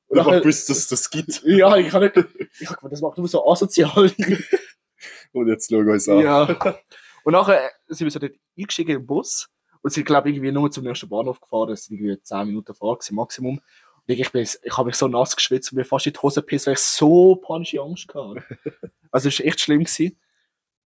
[0.08, 1.42] Und Ich habe gewusst, dass das gibt.
[1.46, 2.16] ja, ich kann nicht,
[2.60, 4.12] ich hab gemeint, das macht nur so asozial.
[5.34, 6.20] Und jetzt schauen wir uns an.
[6.20, 6.78] ja.
[7.24, 9.50] Und nachher sind wir so dort eingestiegen im Bus
[9.84, 11.72] und sind, glaube ich, irgendwie nur zum nächsten Bahnhof gefahren.
[11.72, 13.58] Es sind irgendwie 10 Minuten Fahrt gewesen, Maximum.
[13.58, 13.62] Und
[14.08, 16.68] ich, bin, ich habe mich so nass geschwitzt und mir fast in die Hose gepisst,
[16.68, 18.44] weil ich so panische Angst hatte.
[19.12, 19.84] Also, es war echt schlimm.
[19.84, 20.18] Gewesen.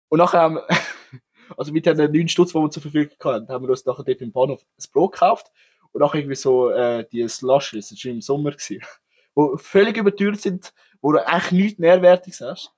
[0.08, 0.66] Und nachher wir,
[1.58, 4.22] also mit den 9 Stutz, die wir zur Verfügung hatten, haben wir uns nachher dort
[4.22, 5.52] im Bahnhof ein Brot gekauft
[5.92, 8.80] und nachher irgendwie so äh, die Slushes, das war im Sommer, gewesen,
[9.36, 12.72] wo völlig überteuert sind, wo du eigentlich nichts Nährwertiges hast.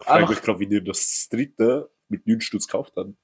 [0.00, 3.14] Ich frage mich gerade, wie ihr das dritte mit 9 Stutz gekauft habt.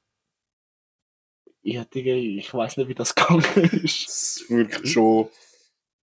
[1.62, 3.44] Ja, Digga, ich weiß nicht, wie das gegangen
[3.82, 4.06] ist.
[4.06, 5.28] Das ist wirklich schon.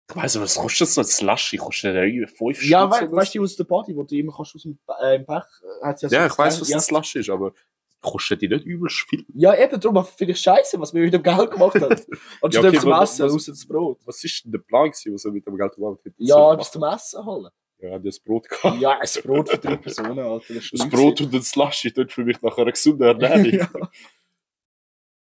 [0.10, 1.58] Ich weiss nicht, was kostet so ein Slushy?
[1.58, 4.16] Kostet der irgendwie 5 Ja, Stutz we oder weißt du, aus der Party, wo du
[4.16, 6.70] immer kannst aus dem äh, im Pech, äh, hat's ja so Ja, ich weiß, was
[6.70, 6.78] ja.
[6.78, 7.54] ein Slush ist, aber
[8.02, 9.26] kostet die nicht übelst viel?
[9.34, 11.96] Ja, eben darum finde ich scheiße, was wir mit dem Geld gemacht haben.
[12.42, 14.00] Anstatt Ja, okay, zum Essen, was- außer das Brot.
[14.06, 16.14] Was ist denn der Plan, gewesen, was er mit dem Geld gemacht hat?
[16.18, 17.50] Ja, das zum Essen holen.
[17.80, 18.82] Ja, das Brot gehabt.
[18.82, 20.54] Ja, ein Brot für drei Personen, Alter.
[20.54, 20.90] Das, ist Das.
[20.90, 23.46] Brot und ein Slushy tut für mich nach einer gesunden Ernährung.
[23.60, 23.70] ja.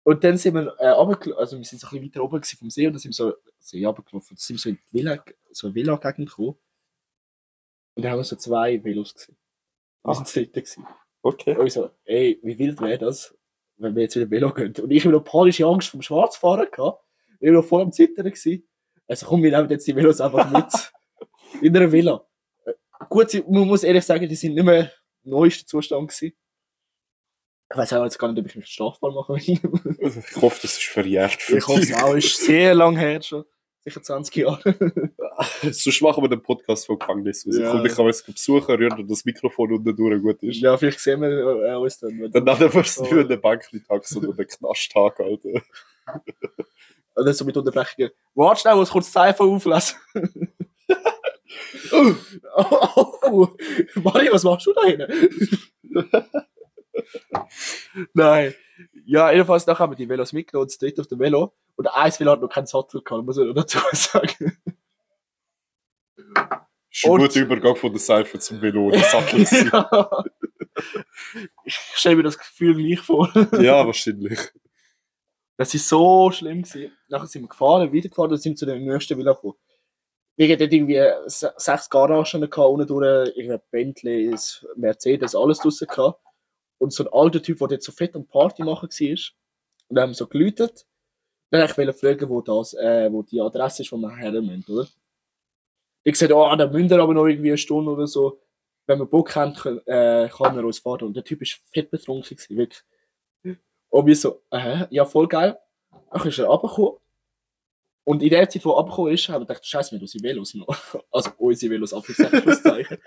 [0.07, 2.69] Und dann sind wir äh, runtergelaufen, also wir sind so ein bisschen weiter oben vom
[2.69, 4.37] See und dann sind wir so See runtergelaufen.
[4.37, 6.55] Dann sind wir so in die Villa, so eine Villa-Gegend gekommen.
[7.93, 9.35] Und dann haben wir so zwei Velos gesehen.
[10.03, 10.13] Wir Ah.
[10.15, 10.87] sind dritte gewesen.
[11.21, 11.57] Okay.
[11.57, 13.37] Und ich so, ey, wie wild wäre das,
[13.75, 14.73] wenn wir jetzt wieder Velo gehen?
[14.81, 17.03] Und ich habe noch panische Angst vom Schwarzfahren gehabt.
[17.41, 18.27] Ich war noch voll am Zittern.
[18.27, 18.65] Gewesen.
[19.09, 20.93] Also komm, wir nehmen jetzt die Velos einfach mit.
[21.61, 22.25] In einer Villa.
[22.63, 22.71] Äh,
[23.09, 24.89] Gut, man muss ehrlich sagen, die sind nicht mehr
[25.23, 26.33] im neuesten Zustand gewesen.
[27.69, 29.59] Ich weiß auch jetzt gar nicht, ob ich mich strafbar machen will.
[30.29, 33.43] Ich hoffe, das ist verjährt für ich hoffe es auch, ist sehr lang her schon.
[33.83, 34.75] Sicher 20 Jahre.
[35.71, 37.55] Sonst machen wir den Podcast vom Gefängnis aus.
[37.57, 37.73] Ja.
[37.75, 37.85] Ja.
[37.85, 40.59] Ich kann es besuchen, rühren, dass das Mikrofon unten durch gut ist.
[40.61, 42.29] ja, vielleicht sehen wir äh, uns dann.
[42.31, 43.03] Dann nehmen wir es Oh.
[43.03, 45.61] nicht in den Banktag, sondern den Knasttag, Alter.
[47.15, 48.11] Oder so mit Unterbrechungen.
[48.35, 49.95] Warte schnell, muss kurz das iPhone auflesen.
[51.91, 52.13] oh,
[52.95, 53.47] oh, oh.
[53.95, 55.29] Mario, was machst du da hinten?
[58.13, 58.53] Nein.
[59.05, 61.53] Ja, jedenfalls nachher haben wir die Velos mitgenommen und das dritte auf dem Velo.
[61.75, 64.57] Und eins Velo hat noch keinen Sattel gehabt, muss ich noch dazu sagen.
[67.05, 69.41] Und- guter Übergang von der Seife zum Velo oder Sattel.
[69.43, 70.23] ja.
[71.63, 73.31] Ich stelle mir das Gefühl gleich vor.
[73.59, 74.39] ja, wahrscheinlich.
[75.57, 76.61] Das war so schlimm.
[76.61, 76.95] Gewesen.
[77.07, 79.55] Nachher sind wir gefahren, weitergefahren und sind zu der nächsten Villa gekommen.
[80.35, 84.35] Wir hatten irgendwie se- sechs Garagen gehabt, unten durch, irgendwie Bentley,
[84.75, 86.21] Mercedes, alles draussen gehabt.
[86.79, 89.09] Und so ein alter Typ, der dort so fett am Party machen war.
[89.89, 90.85] Und dann haben wir so geläutet.
[91.49, 94.65] Dann wollte ich fragen, wo, das, äh, wo die Adresse ist, wo wir her müssen,
[94.67, 94.87] oder?
[96.03, 98.41] Ich gesagt, oh, dann müssen wir aber noch irgendwie eine Stunde oder so.
[98.85, 101.03] Wenn wir Bock haben, können, äh, kann er uns fahren.
[101.03, 102.83] Und der Typ war fett betrunken, gewesen, wirklich.
[103.89, 105.57] Und wir so, äh, ja, voll geil.
[106.11, 106.99] Dann ist er runtergekommen.
[108.03, 110.23] Und in der Zeit, wo er runtergekommen ist, haben wir gedacht, scheiße, wir haben unsere
[110.23, 110.67] Velos noch.
[111.11, 112.97] Also unsere Velos, Anführungszeichen.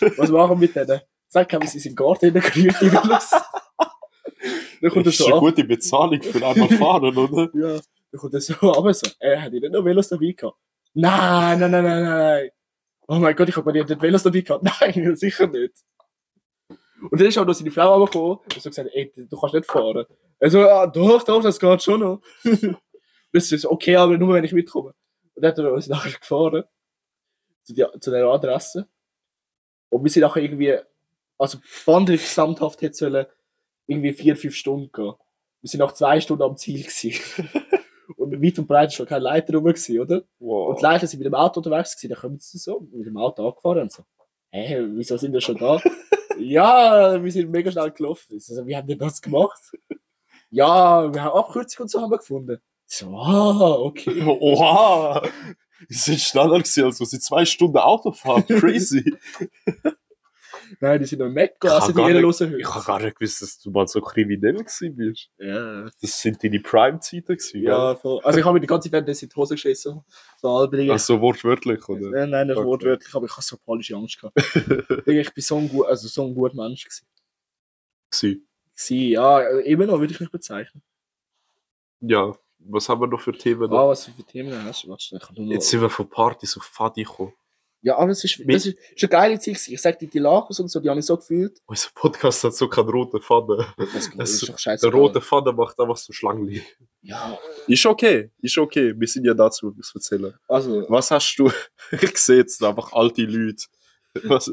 [0.16, 1.00] Was machen wir mit denen?
[1.36, 3.30] Sag, haben wir sie in den Garten gerührt, die Velos.
[4.80, 5.40] Dann kommt Das ist so eine ab.
[5.40, 7.50] gute Bezahlung für einmal fahren, oder?
[7.54, 7.78] Ja,
[8.10, 10.56] dann kommt er so aber so, äh, hat ich nicht noch Velos dabei gehabt?
[10.94, 12.50] Nein, nein, nein, nein, nein.
[13.06, 14.64] Oh mein Gott, ich habe mir nicht Velos dabei gehabt.
[14.80, 15.74] Nein, sicher nicht.
[17.02, 19.66] Und dann ist auch noch seine Frau angekommen und so gesagt, ey, du kannst nicht
[19.66, 20.06] fahren.
[20.38, 22.22] Er so, ja, doch, doch, das geht schon noch.
[23.30, 24.94] Bis so, okay, aber nur wenn ich mitkomme.
[25.34, 26.64] Und dann hat er uns nachher gefahren.
[27.62, 28.88] Zu, die, zu der Adresse.
[29.90, 30.78] Und wir sind nachher irgendwie,
[31.38, 33.26] also Wanderung gesamthaft hätte sollen
[33.86, 35.14] irgendwie vier, fünf Stunden gehen.
[35.60, 37.14] Wir sind nach zwei Stunden am Ziel gewesen.
[38.16, 40.22] und weit und breit schon keine Leiter rum, gewesen, oder?
[40.38, 40.70] Wow.
[40.70, 43.16] Und die Leiter sind mit dem Auto unterwegs gewesen, dann kommen sie so, mit dem
[43.16, 44.04] Auto angefahren und so.
[44.50, 45.80] Hä, wieso sind wir schon da?
[46.38, 48.36] ja, wir sind mega schnell gelaufen.
[48.36, 49.60] Ich So, wie haben wir das gemacht?
[50.50, 52.58] ja, wir haben Abkürzung und so haben wir gefunden.
[52.86, 54.22] So, ah, okay.
[54.24, 55.22] Oha!
[55.90, 58.46] Die sind schneller gewesen, als wir sie zwei Stunden Auto fahren.
[58.46, 59.12] Crazy.
[60.80, 62.74] Nein, die sind noch Ich hab gegessen, die ehrenlosen Ich Hüte.
[62.74, 65.30] habe gar nicht gewusst, dass du mal so kriminell gewesen bist.
[65.38, 68.20] Ja, Das sind deine Prime-Zeiten gewesen, ja, voll.
[68.22, 70.02] Also ich habe mir die ganze Zeit in die Hose geschissen.
[70.40, 70.90] So halbrig.
[70.90, 72.10] Also wortwörtlich, oder?
[72.10, 72.66] Nein, nein, nicht Okay.
[72.66, 74.36] wortwörtlich, aber ich habe so panische Angst gehabt.
[75.06, 77.06] ich bin so ein, gut, also so ein guter Mensch gewesen.
[78.10, 78.48] Gewesen.
[78.74, 80.82] Sie, ja, immer noch würde ich mich bezeichnen.
[82.00, 83.72] Ja, was haben wir noch für Themen?
[83.72, 84.94] Ah, was für Themen hast du?
[84.94, 87.32] Ich Jetzt sind wir von Partys auf Fadi gekommen.
[87.86, 89.54] Ja, aber es ist, Mit- das ist, ist eine geile Zeit.
[89.54, 89.74] gewesen.
[89.74, 91.60] Ich sag dir, die Lagos und so, die habe ich so gefühlt.
[91.66, 93.64] Unser Podcast hat so keinen roten Faden.
[93.76, 94.84] Das, Das- ist doch scheiße.
[94.90, 96.62] Der rote Faden macht einfach so Schlangenli.
[97.02, 98.92] Ja, Ist okay, ist okay.
[98.98, 100.34] Wir sind ja dazu, um es zu erzählen.
[100.48, 101.48] also, Was hast du?
[101.92, 103.64] Ich sehe jetzt einfach alte Leute.
[104.24, 104.50] Was,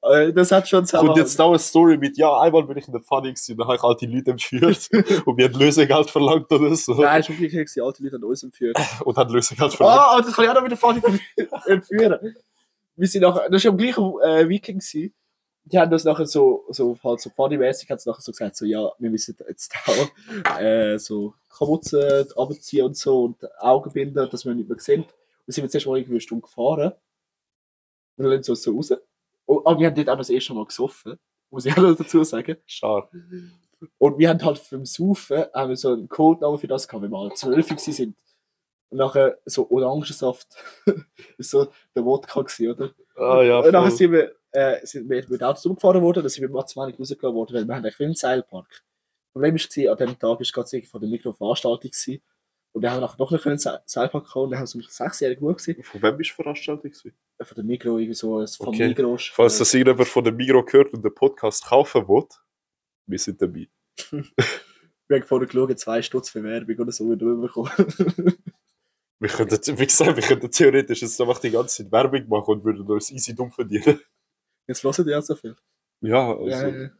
[0.00, 3.02] das hat schon kommt jetzt da eine Story mit, ja, einmal bin ich in der
[3.02, 4.88] Pfanne gewesen, dann habe ich alte Leute entführt
[5.26, 6.94] und mir hat Lösegeld verlangt oder so.
[6.94, 8.78] Nein, schon wirklich gewesen, alte Leute an uns entführt.
[9.04, 10.00] Und hat Lösegeld verlangt.
[10.00, 11.02] Ah, oh, das kann ich auch noch wieder Fanny
[11.66, 12.36] entführen.
[12.96, 14.80] Wir sind nachher, das war am gleichen äh, Weekend.
[14.80, 15.14] Gewesen.
[15.64, 18.90] Die haben das nachher so, so halt so Funny-mäßig, hat nachher so gesagt, so, ja,
[18.98, 19.74] wir müssen jetzt
[20.44, 25.04] da äh, so Kapuzen abziehen und so und Augenbinder, dass wir nicht mehr sehen.
[25.46, 26.92] Und sind wir zuerst mal irgendwie eine Stunde gefahren.
[28.16, 28.92] Und dann so, so raus.
[29.48, 31.18] Und, aber wir haben dort auch das erste Mal gesoffen,
[31.50, 32.58] muss ich auch noch dazu sagen.
[32.66, 33.08] Schade.
[33.96, 37.10] Und wir haben halt vom Saufen haben wir so einen Codenamen für das gehabt, wenn
[37.10, 38.14] wir halt zwölf sind.
[38.90, 40.48] Und nachher so Orangensaft,
[41.38, 42.90] ist so der Wodka gewesen, oder?
[43.16, 46.42] Ah ja, und nachher sind wir, äh, sind wir mit Autos umgefahren worden, dann sind
[46.42, 48.68] wir mit Matzmanik rausgegangen worden, weil wir haben wie im Seilpark.
[48.68, 52.22] Das Problem war, an dem Tag war gerade irgendwie von der Mikroveranstaltung gewesen.
[52.78, 55.56] Und dann haben wir noch Se- Seilpark und dann haben wir so einen sechsjährigen Bub
[55.56, 57.12] gesehen, Von wem bist du Veranstaltung gewesen?
[57.42, 58.86] von der Mikro, irgendwie so, ein- von Okay.
[58.86, 59.30] Migros.
[59.32, 62.24] Falls das irgendjemand von der Migro gehört und den Podcast kaufen will,
[63.06, 63.68] wir sind dabei.
[65.08, 67.70] Wir haben vorher geschaut, zwei Stutz für Werbung oder so, wie du bekommen.
[69.18, 72.64] Wir könnten, wie gesagt, wir könnten theoretisch jetzt einfach die ganze Zeit Werbung machen und
[72.64, 73.98] würden uns easy dumm verdienen.
[74.68, 75.56] Jetzt hören die auch so viel.
[76.02, 76.90] Ja, also, Ja, ja.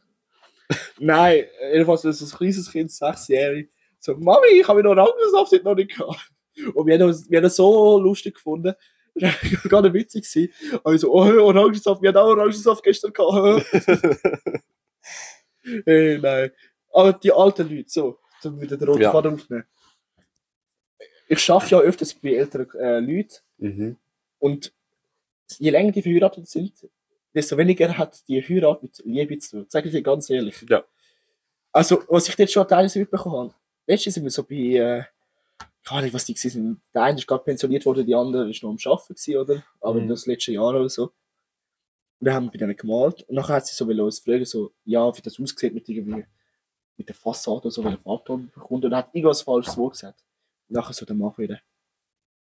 [0.97, 3.69] Nein, jedenfalls ist ein kleines Kind, sechsjährig.
[3.99, 6.31] So, Mami, ich habe noch einen Orangensaft heute noch nicht gehabt.
[6.73, 8.73] Und wir haben uns, wir haben das so lustig gefunden.
[9.69, 10.53] Gar nicht witzig gewesen.
[10.83, 13.65] Also, oh, Orangensaft, wir haben auch Orangensaft gestern gehabt.
[15.85, 16.51] hey, nein.
[16.91, 19.11] Aber die alten Leute, so, um wieder den roten Ja.
[19.11, 19.65] Faden aufnehmen.
[21.27, 23.35] Ich arbeite ja öfters bei älteren äh, Leuten.
[23.57, 23.97] mhm.
[24.39, 24.73] Und
[25.57, 26.87] je länger die verheiratet sind,
[27.33, 29.65] desto weniger hat die Heirat mit Liebe zu tun.
[29.69, 30.65] Sag ich dir ganz ehrlich.
[30.67, 30.83] Ja.
[31.71, 33.53] Also, was ich jetzt schon teilweise mitbekommen habe,
[33.89, 35.03] letztens sind wir so bei, äh,
[35.83, 36.81] ich weiß nicht, was die sind.
[36.93, 39.63] Der eine ist gerade pensioniert worden, die andere ist noch am Arbeiten gewesen, oder?
[39.81, 40.07] Aber Mhm.
[40.07, 41.05] das letzte Jahr oder so.
[42.19, 43.23] Und dann haben wir bei denen gemalt.
[43.23, 46.25] Und nachher hat sie so uns fragen, so, ja, wie das aussieht mit irgendwie,
[46.97, 48.85] mit der Fassade oder so, welcher Farbton bekommt.
[48.85, 50.21] Und hat irgendwas falsches Wort gesagt.
[50.67, 51.59] Und nachher so der Mann wieder.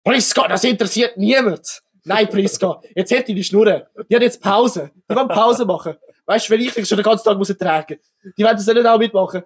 [0.04, 1.82] Priska, das interessiert niemand!
[2.04, 3.88] Nein, Priska, jetzt hält die die Schnurre.
[4.10, 4.90] Die hat jetzt Pause.
[5.08, 5.94] Die wollen Pause machen.
[6.26, 7.98] Weißt du, wenn ich schon den ganzen Tag muss tragen
[8.36, 9.44] die werden das nicht auch mitmachen.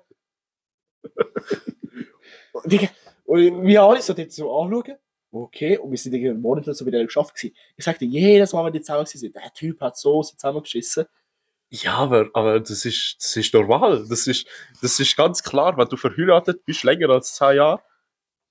[2.62, 2.88] Und die-
[3.24, 4.96] und wir alle so dort so anschauen.
[5.32, 7.54] Okay, und wir sind irgendwie einen Monat oder so mit denen geschafft gewesen.
[7.76, 11.06] Ich sagte, jedes Mal, wenn die zusammen waren, der Typ hat so zusammengeschissen.
[11.68, 14.06] Ja, aber, aber das, ist, das ist normal.
[14.08, 14.46] Das ist,
[14.80, 17.82] das ist ganz klar, wenn du verheiratet bist, länger als zehn Jahre,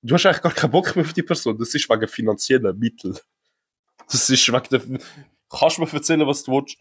[0.01, 1.57] du hast eigentlich gar keinen Bock mehr auf die Person.
[1.57, 3.17] Das ist wegen finanziellen Mitteln.
[4.11, 4.99] Das ist wegen der.
[5.49, 6.77] Kannst du mir erzählen, was du willst?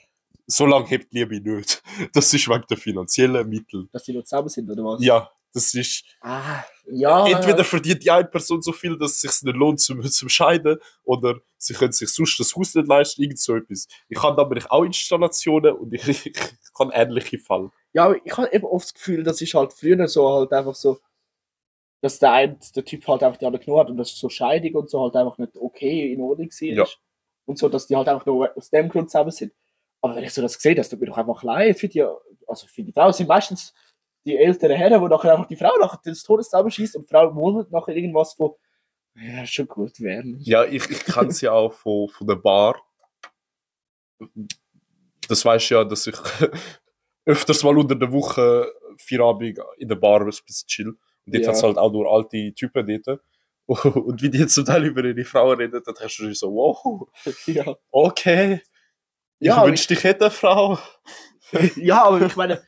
[0.47, 1.83] So lange hebt Liebe nicht.
[2.13, 3.89] Das ist wegen der finanziellen Mittel.
[3.93, 5.03] Dass die noch zusammen sind, oder was?
[5.03, 6.05] Ja, das ist.
[6.21, 7.27] Ah, ja.
[7.27, 10.79] Entweder verdient die eine Person so viel, dass es sich nicht lohnt zum, zum Scheiden,
[11.05, 13.87] oder sie können sich sonst das Haus nicht leisten, irgend so etwas.
[14.09, 16.33] Ich habe aber auch Installationen und ich, ich,
[16.77, 17.71] kann ähnliche Fälle.
[17.93, 20.75] Ja, aber ich habe eben oft das Gefühl, das ist halt früher so halt einfach
[20.75, 20.99] so,
[22.01, 24.83] dass der eine, der Typ halt einfach die andere genug hat und das so Scheidung
[24.83, 26.69] und so halt einfach nicht okay in Ordnung war.
[26.69, 26.85] Ja.
[27.47, 29.53] Und so, dass die halt einfach nur aus dem Grund zusammen sind.
[30.01, 32.03] Aber wenn ich so das sehe, das tut mir doch einfach leid für die,
[32.47, 33.73] also für die Frau sind meistens
[34.25, 37.31] die älteren Herren, wo nachher einfach die Frau nachher des Todes zusammenschießt und die Frau
[37.33, 38.53] murmelt nachher irgendwas von,
[39.17, 40.39] ja, schon gut werden.
[40.41, 42.81] Ja, ich, ich kenne sie auch von, von der Bar.
[45.29, 46.17] Das weißt du ja, dass ich
[47.25, 50.89] öfters mal unter der Woche vier Abend in der Bar ein bisschen chill.
[50.89, 50.99] Und
[51.35, 51.49] dort Ja.
[51.49, 53.21] hat es halt auch nur alte Typen dort.
[53.97, 57.09] Und wie die jetzt zum Teil über ihre Frauen reden, dann hast du so, wow,
[57.47, 57.65] ja.
[57.91, 58.61] okay.
[59.39, 60.79] Ich Ja, wünschte, ich hätte eine Frau.
[61.77, 62.63] ja, aber ich meine,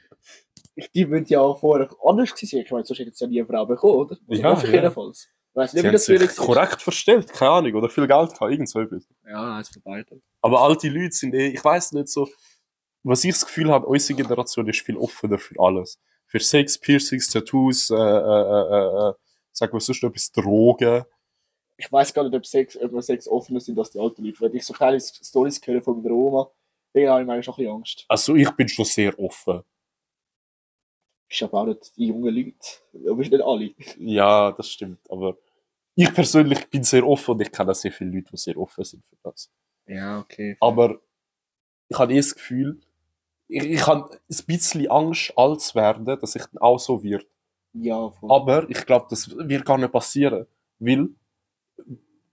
[0.95, 2.61] die müssen ja auch vorher anders gewesen sein.
[2.61, 4.17] Ich meine, sonst hätte es ja nie eine Frau bekommen, oder?
[4.27, 4.69] Oder Ja, ja.
[4.69, 5.29] jedenfalls.
[5.51, 6.47] Ich weiß nicht, Sie wie das war.
[6.47, 9.09] korrekt verstellt, keine Ahnung, oder viel Geld gehabt, irgend so etwas.
[9.27, 10.23] Ja, eins von beiden.
[10.43, 12.29] Aber alte Leute sind eh, ich weiß nicht so,
[13.03, 15.99] was ich das Gefühl habe, unsere Generation ist viel offener für alles.
[16.27, 19.13] Für Sex, Piercings, Tattoos, äh, äh, äh, äh,
[19.53, 21.05] sagen wir sonst noch etwas, Drogen.
[21.79, 24.41] Ich weiß gar nicht, ob Sex, ob Sex offener sind als die alten Leute.
[24.41, 26.51] Wenn ich so kleine Storys höre von der Oma,
[26.93, 28.05] dann habe ich manchmal schon ein bisschen Angst.
[28.09, 29.63] Also ich bin schon sehr offen.
[31.29, 33.11] Ich habe auch nicht die jungen Leute.
[33.11, 33.75] Aber nicht alle.
[33.99, 35.37] Ja, das stimmt, aber
[35.95, 39.05] ich persönlich bin sehr offen und ich kenne sehr viele Leute, die sehr offen sind
[39.07, 39.51] für das.
[39.87, 40.57] Ja, okay.
[40.61, 41.01] Aber
[41.89, 42.81] ich habe eh das Gefühl,
[43.49, 47.27] ich, ich habe ein bisschen Angst, alt zu werden, dass ich dann auch so wird.
[47.73, 48.31] Ja, voll.
[48.31, 50.47] Aber ich glaube, das wird gar nicht passieren,
[50.79, 51.09] weil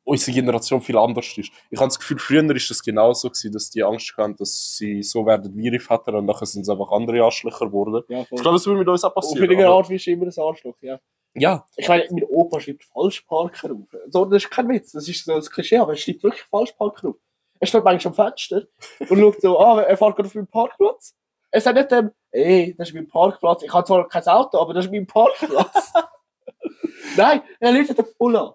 [0.06, 1.52] unsere Generation viel anders ist.
[1.70, 5.02] Ich habe das Gefühl, früher ist es genauso gewesen, dass die Angst hatten, dass sie
[5.04, 8.04] so werden wie ihre Väter und nachher sind sie einfach andere Arschlöcher geworden.
[8.10, 8.22] ja.
[8.22, 9.44] Ich glaube, das würde mit uns auch Auf passieren.
[9.44, 11.00] irgendeine aber- Art bist du immer ein Arschloch, ja.
[11.36, 13.88] Ja, Ich meine, mein Opa schreibt Falschparker auf.
[14.10, 17.10] So, das ist kein Witz, das ist so ein Klischee, aber er schreibt wirklich Falschparker
[17.10, 17.16] auf.
[17.60, 18.68] Er steht manchmal am Fenster
[19.10, 21.16] und schaut so, ah, er fährt gerade auf meinen Parkplatz.
[21.50, 23.64] Er sagt nicht dem, ey, das ist mein Parkplatz.
[23.64, 25.94] Ich habe zwar kein Auto, aber das ist mein Parkplatz.
[27.18, 28.52] Nein, er läutet den Bull an.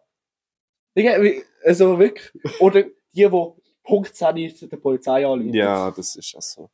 [0.99, 2.31] Digga, Also wirklich.
[2.61, 3.29] Oder die, die
[3.83, 4.35] Punkt 10
[4.69, 5.55] der Polizei anrufen.
[5.55, 6.71] ja, das ist also.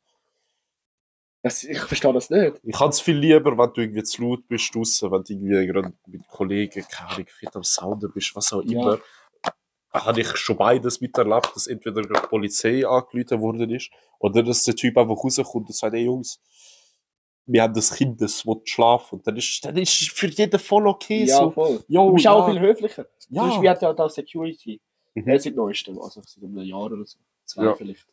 [1.41, 2.55] Das, ich verstehe das nicht.
[2.63, 5.67] Ich habe es viel lieber, wenn du irgendwie zu laut bist draussen, wenn du irgendwie
[5.67, 8.71] gerade mit Kollegen, keine Ahnung, fit am Sounden bist, was auch Ja.
[8.81, 8.99] immer.
[9.93, 14.75] Habe ich schon beides miterlebt, dass entweder die Polizei angerufen worden ist oder dass der
[14.75, 16.41] Typ einfach rauskommt und sagt, hey Jungs,
[17.47, 19.15] wir haben das Kind, das will schlafen.
[19.19, 21.25] Und dann ist, dann ist es für jeden voll okay.
[21.25, 21.83] Ja, so, voll.
[21.87, 23.05] jo, Du bist ja, auch viel höflicher.
[23.29, 23.41] ja.
[23.41, 24.81] Zum Beispiel hat ja da Security.
[25.13, 25.23] Mhm.
[25.25, 25.39] Mhm.
[25.39, 27.17] seit neuestem, also seit einem Jahr oder so.
[27.45, 27.75] Zwei Ja.
[27.75, 28.05] vielleicht.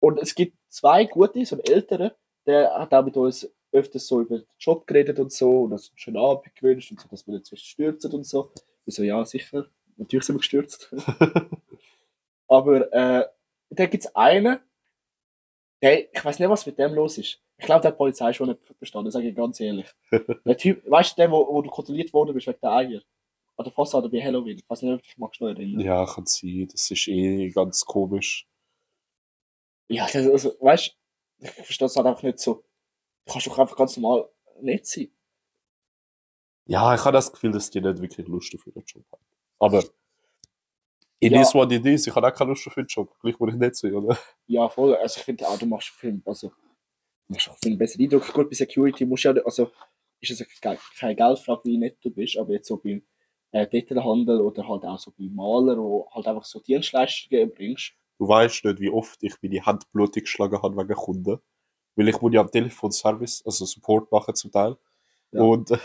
[0.00, 2.10] Und es gibt zwei gute, so einen älteren,
[2.46, 5.90] der hat auch mit uns öfters so über den Job geredet und so und uns
[5.90, 8.50] einen schönen Abend gewünscht und so, dass wir nicht zwischen stürzen und so.
[8.86, 9.66] Ich so, ja, sicher.
[9.96, 10.94] Natürlich sind wir gestürzt.
[12.48, 13.26] Aber äh,
[13.70, 14.58] da gibt es einen,
[15.82, 17.40] der, ich weiß nicht, was mit dem los ist.
[17.58, 19.86] Ich glaube, der hat die Polizei schon nicht verstanden, sage ich ganz ehrlich.
[20.44, 23.00] der Typ, weißt du, der, wo, wo du kontrolliert worden bist wegen der Eier?
[23.56, 24.58] An der Fassade bei Halloween.
[24.58, 25.80] Ich weiß nicht, ob ich magst noch erinnern.
[25.80, 26.68] ja, kann sein.
[26.70, 28.46] Das ist eh ganz komisch.
[29.88, 30.94] Ja, das, also, weißt
[31.38, 32.64] du, ich verstehe es halt einfach nicht so.
[33.24, 34.28] Du kannst doch einfach ganz normal
[34.60, 35.08] nett sein.
[36.66, 39.24] Ja, ich habe das Gefühl, dass die nicht wirklich Lust auf ihren Job haben.
[39.58, 39.78] Aber
[41.20, 41.40] it Ja.
[41.40, 42.06] is what it is.
[42.06, 43.16] Ich habe auch keine Lust auf den Job.
[43.20, 44.18] Gleich muss ich nicht sein, oder?
[44.48, 44.94] Ja, voll.
[44.96, 46.52] Also ich finde auch, du machst viel, also,
[47.30, 48.32] auch viel einen besseren Eindruck.
[48.32, 49.70] Gut, bei Security musst du ja, also,
[50.20, 53.02] ist es keine keine Geldfrage, wie nett du bist, aber jetzt so beim
[53.52, 57.94] äh, Detailhandel oder halt auch so bei Maler, wo halt einfach so Dienstleistungen bringst.
[58.18, 61.38] Du weißt nicht, wie oft ich die Hand blutig geschlagen habe wegen Kunden.
[61.96, 64.76] Weil ich muss ja am Telefonservice, also Support machen zum Teil.
[65.32, 65.42] Ja.
[65.42, 65.78] Und äh,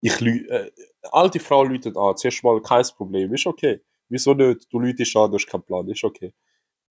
[0.00, 0.70] ich äh,
[1.10, 2.16] alte Frau läutet an.
[2.16, 3.34] Zuerst mal kein Problem.
[3.34, 3.80] Ist okay.
[4.08, 4.72] Wieso nicht?
[4.72, 5.88] Du läutest an, du hast keinen Plan.
[5.88, 6.32] Ist okay.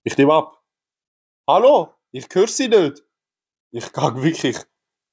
[0.04, 0.62] Ich nehme ab.
[1.48, 1.99] Hallo?
[2.12, 3.04] Ich höre sie nicht.
[3.72, 4.58] Ich gehe wirklich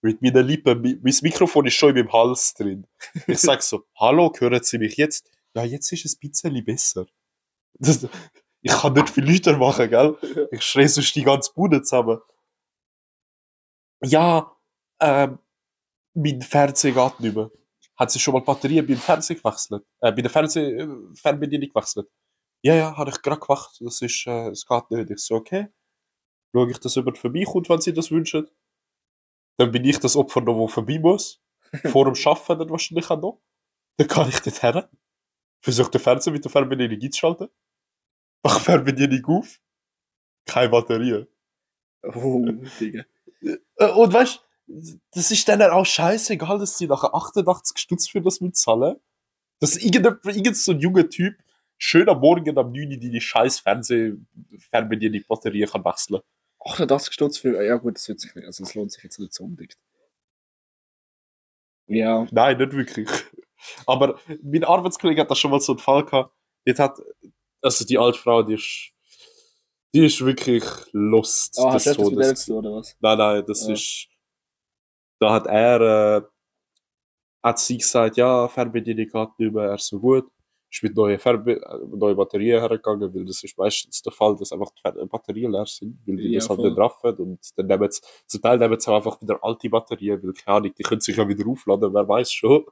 [0.02, 2.86] mit meinen Lippen, mein Mikrofon ist schon in meinem Hals drin.
[3.26, 5.30] Ich sag so, hallo, hören Sie mich jetzt?
[5.54, 7.06] Ja, jetzt ist es ein bisschen besser.
[7.74, 8.06] Das,
[8.62, 10.48] ich kann nicht viel Leute machen, gell?
[10.52, 12.18] Ich schreie sonst die ganze Bude zusammen.
[14.02, 14.54] Ja,
[15.00, 15.38] ähm,
[16.14, 17.50] mein Fernseher geht nicht mehr.
[17.96, 19.84] Hat sie schon mal Batterien beim Fernseher gewechselt?
[20.00, 22.08] Äh, bei der Fernseh äh, Fernbedienung gewechselt?
[22.62, 23.76] Ja, ja, habe ich gerade gemacht.
[23.80, 25.10] Das ist, äh, es geht nicht.
[25.10, 25.68] Ich so, okay.
[26.56, 28.48] Schaue ich, dass jemand vorbeikommt, wenn sie das wünschen.
[29.58, 31.42] Dann bin ich das Opfer noch, das vorbei muss.
[31.92, 33.42] Vor dem Schaffen dann wahrscheinlich auch noch.
[33.98, 34.88] Dann kann ich dort her.
[35.60, 37.48] Versuche den Fernseher mit der Fernbedienung einzuschalten.
[38.42, 39.60] Mach Fernbedienung auf.
[40.46, 41.26] Keine Batterie.
[42.02, 42.42] Oh,
[42.80, 43.04] Digga.
[43.42, 44.42] Äh, Und weißt
[45.12, 48.96] das ist dann auch scheißegal, dass sie nachher 88 Stutz für das mitzahlen.
[49.60, 51.36] Dass irgendein, irgend so ein junger Typ
[51.76, 54.14] schön am Morgen am 9 Uhr die scheiß Fernseh
[54.70, 56.22] Fernbedienung Batterie kann wechseln.
[56.64, 59.32] 88 Stutz für, ja gut, das, wird sich nicht, also das lohnt sich jetzt nicht
[59.34, 59.76] so unbedingt.
[61.88, 63.08] Ja, Nein, nicht wirklich.
[63.86, 66.34] Aber mein Arbeitskollege hat da schon mal so einen Fall gehabt.
[66.64, 66.98] Jetzt hat,
[67.62, 68.92] also die alte Frau, die ist,
[69.94, 71.56] die ist wirklich lost.
[71.60, 72.28] ah, hast du des etwas mit Todes.
[72.28, 72.96] dem zu oder was?
[73.00, 73.72] Nein, nein, das Ja.
[73.74, 74.08] ist.
[75.20, 75.80] Da hat er.
[76.18, 76.22] Äh,
[77.42, 80.28] hat sie gesagt, ja, Fernbedienung geht nicht mehr, er ist so gut.
[80.70, 84.52] Ist mit neuen, Fernbe äh, neuen Batterien hergegangen, weil das ist meistens der Fall, dass
[84.52, 86.68] einfach die Batterien leer sind, weil die Ja, das halt voll.
[86.70, 87.14] nicht raffen.
[87.16, 90.72] Und dann nehmen sie, zum Teil nehmen sie einfach wieder alte Batterien, weil keine Ahnung,
[90.76, 92.64] die können sich ja wieder aufladen, wer weiß schon.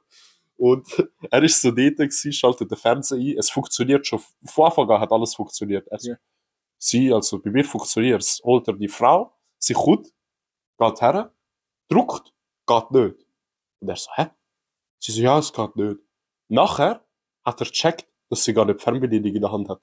[0.57, 0.87] Und
[1.31, 3.37] er ist so dort gewesen, schaltet den Fernseher ein.
[3.37, 4.19] Es funktioniert schon.
[4.45, 5.87] Von Anfang an hat alles funktioniert.
[5.87, 6.17] Er so, Ja.
[6.77, 8.41] Sie, also bei mir funktioniert es.
[8.43, 10.07] Holt er die Frau, sie kommt,
[10.77, 11.33] geht her,
[11.87, 12.33] druckt,
[12.67, 13.25] geht nicht.
[13.79, 14.27] Und er so, hä?
[14.99, 15.99] Sie so, ja, es geht nicht.
[16.49, 17.04] Nachher
[17.45, 19.81] hat er gecheckt, dass sie gar nicht die Fernbedienung in der Hand hat.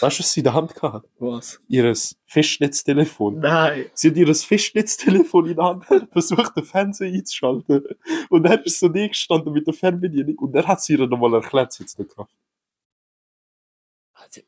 [0.00, 1.06] Weißt du, was sie in der Hand hatte?
[1.18, 1.60] Was?
[1.68, 3.40] Ihres Festnetztelefon.
[3.40, 3.90] Nein.
[3.92, 7.84] Sie hat ihr Festnetztelefon in der Hand, hat versucht, den Fernseher einzuschalten.
[8.30, 10.38] Und er ist so nie gestanden mit der Fernbedienung.
[10.38, 12.34] Und er hat sie ihr nochmal erklärt, sie hat es nicht gemacht.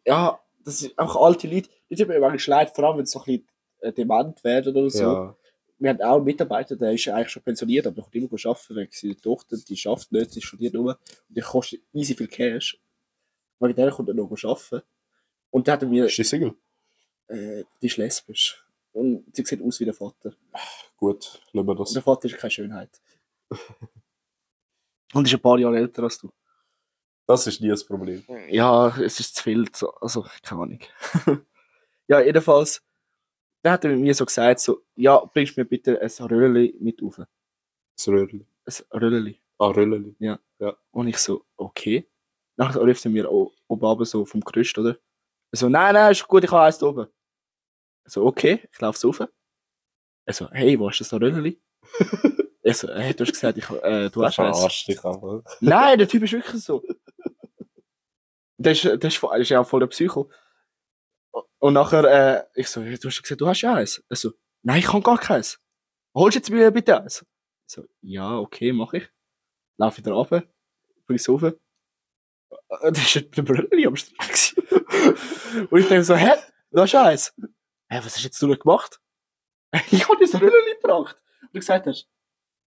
[0.07, 1.68] Ja, das sind auch alte Leute.
[1.90, 3.48] Die tut mir eigentlich leid, vor allem wenn sie so ein bisschen
[3.81, 5.03] äh, dement werden oder so.
[5.03, 5.37] Ja.
[5.79, 8.89] Wir haben auch einen Mitarbeiter, der ist eigentlich schon pensioniert, aber noch immer arbeiten, weil
[8.91, 10.99] seine Tochter, die schafft nicht, sie studiert nur.
[11.29, 12.79] Und die kostet easy viel Cash.
[13.59, 14.83] Wegen der kommt er noch arbeiten.
[15.51, 16.55] Und der hat mir, Ist die Single?
[17.29, 18.65] äh, die ist lesbisch.
[18.93, 20.35] Und sie sieht aus wie der Vater.
[20.97, 21.93] Gut, lassen wir Und das.
[21.93, 23.01] der Vater ist keine Schönheit.
[25.15, 26.31] Und ist ein paar Jahre älter als du.
[27.27, 28.23] Das ist nie das Problem.
[28.49, 29.65] Ja, es ist zu viel.
[29.75, 30.81] So, also, keine Ahnung.
[32.09, 32.83] ja, jedenfalls,
[33.64, 37.18] der hat er mir so gesagt, so, ja, bringst mir bitte ein Röllli mit auf.
[37.18, 37.27] Ein
[37.96, 38.46] Das Röhrli.
[38.92, 39.40] Röllli.
[39.59, 40.14] Ah, Röllli.
[40.90, 42.07] Und ich so, okay.
[42.57, 44.98] Nachher ruft er mir oben runter, so vom Gerüst, oder?
[45.50, 47.07] Er so, nein, nein, ist gut, ich habe eins da oben.
[48.07, 49.29] Ich so, okay, ich laufe so rauf.
[50.27, 51.61] Er so, hey, wo ist das Röllli?
[52.62, 54.85] ich so, hey, du hast gesagt, ich, äh, du hast eins.
[54.85, 55.42] Dich aber.
[55.61, 56.83] Nein, der Typ ist wirklich so.
[58.59, 60.31] Der ist, der ist, der ist ja voll der Psycho.
[61.64, 64.05] Und nachher, äh, ich so, du hast gesagt, du hast ja eins.
[64.11, 64.33] Er so,
[64.64, 65.59] nein, ich kann gar keins.
[66.14, 67.24] Holst du jetzt mir bitte eins?
[67.66, 69.09] Ich so, ja, okay, mach ich.
[69.79, 70.42] Lauf wieder runter,
[71.07, 71.55] bring es rauf.
[72.83, 74.59] Das ist der Brülli am gewesen.
[75.70, 76.33] Und ich denke so, hä,
[76.70, 77.33] du hast ja eins.
[77.88, 79.00] Hä, was hast jetzt du denn gemacht?
[79.90, 81.16] Ich habe das Rülli gebracht.
[81.40, 82.11] Und du gesagt hast,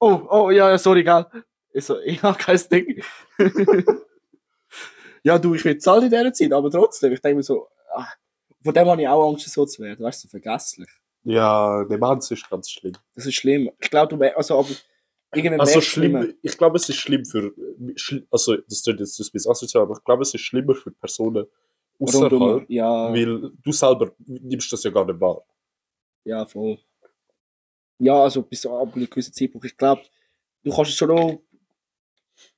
[0.01, 1.27] oh, oh, ja, sorry, gell.
[1.75, 3.05] Ich so, ich habe kein Ding.
[5.23, 8.09] ja, du, ich will zahlen in dieser Zeit, aber trotzdem, ich denke mir so, ah,
[8.67, 10.89] von dem habe ich auch Angst, so zu werden, weißt du, so vergesslich.
[11.25, 12.93] Ja, der Mann ist ganz schlimm.
[13.15, 13.71] Das ist schlimm.
[13.81, 14.69] Ich glaube, du also, aber
[15.35, 17.53] irgendwann Also schlimm, ich glaube, es ist schlimm für,
[18.31, 21.47] also das klingt jetzt ein bisschen asozial, aber ich glaube, es ist schlimmer für Personen
[21.99, 25.43] außerhalb, Rundum, ja, weil du selber nimmst das ja gar nicht wahr.
[26.25, 26.79] ja, voll.
[27.99, 29.67] Ja, also bis zu ab einem gewissen Zeitpunkt.
[29.67, 30.03] Ich glaube,
[30.63, 31.41] du kannst es schon noch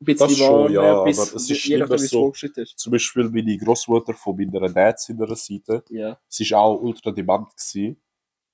[0.01, 2.21] ein bisschen Das schon, wahrnehmen, ja, bis, aber es ist je nachdem, so.
[2.21, 2.79] vorgeschritten ist.
[2.79, 7.49] Zum Beispiel meine Großmutter von meiner Dad seiner Seite, Ja, sie war auch ultra dement
[7.57, 8.01] gewesen.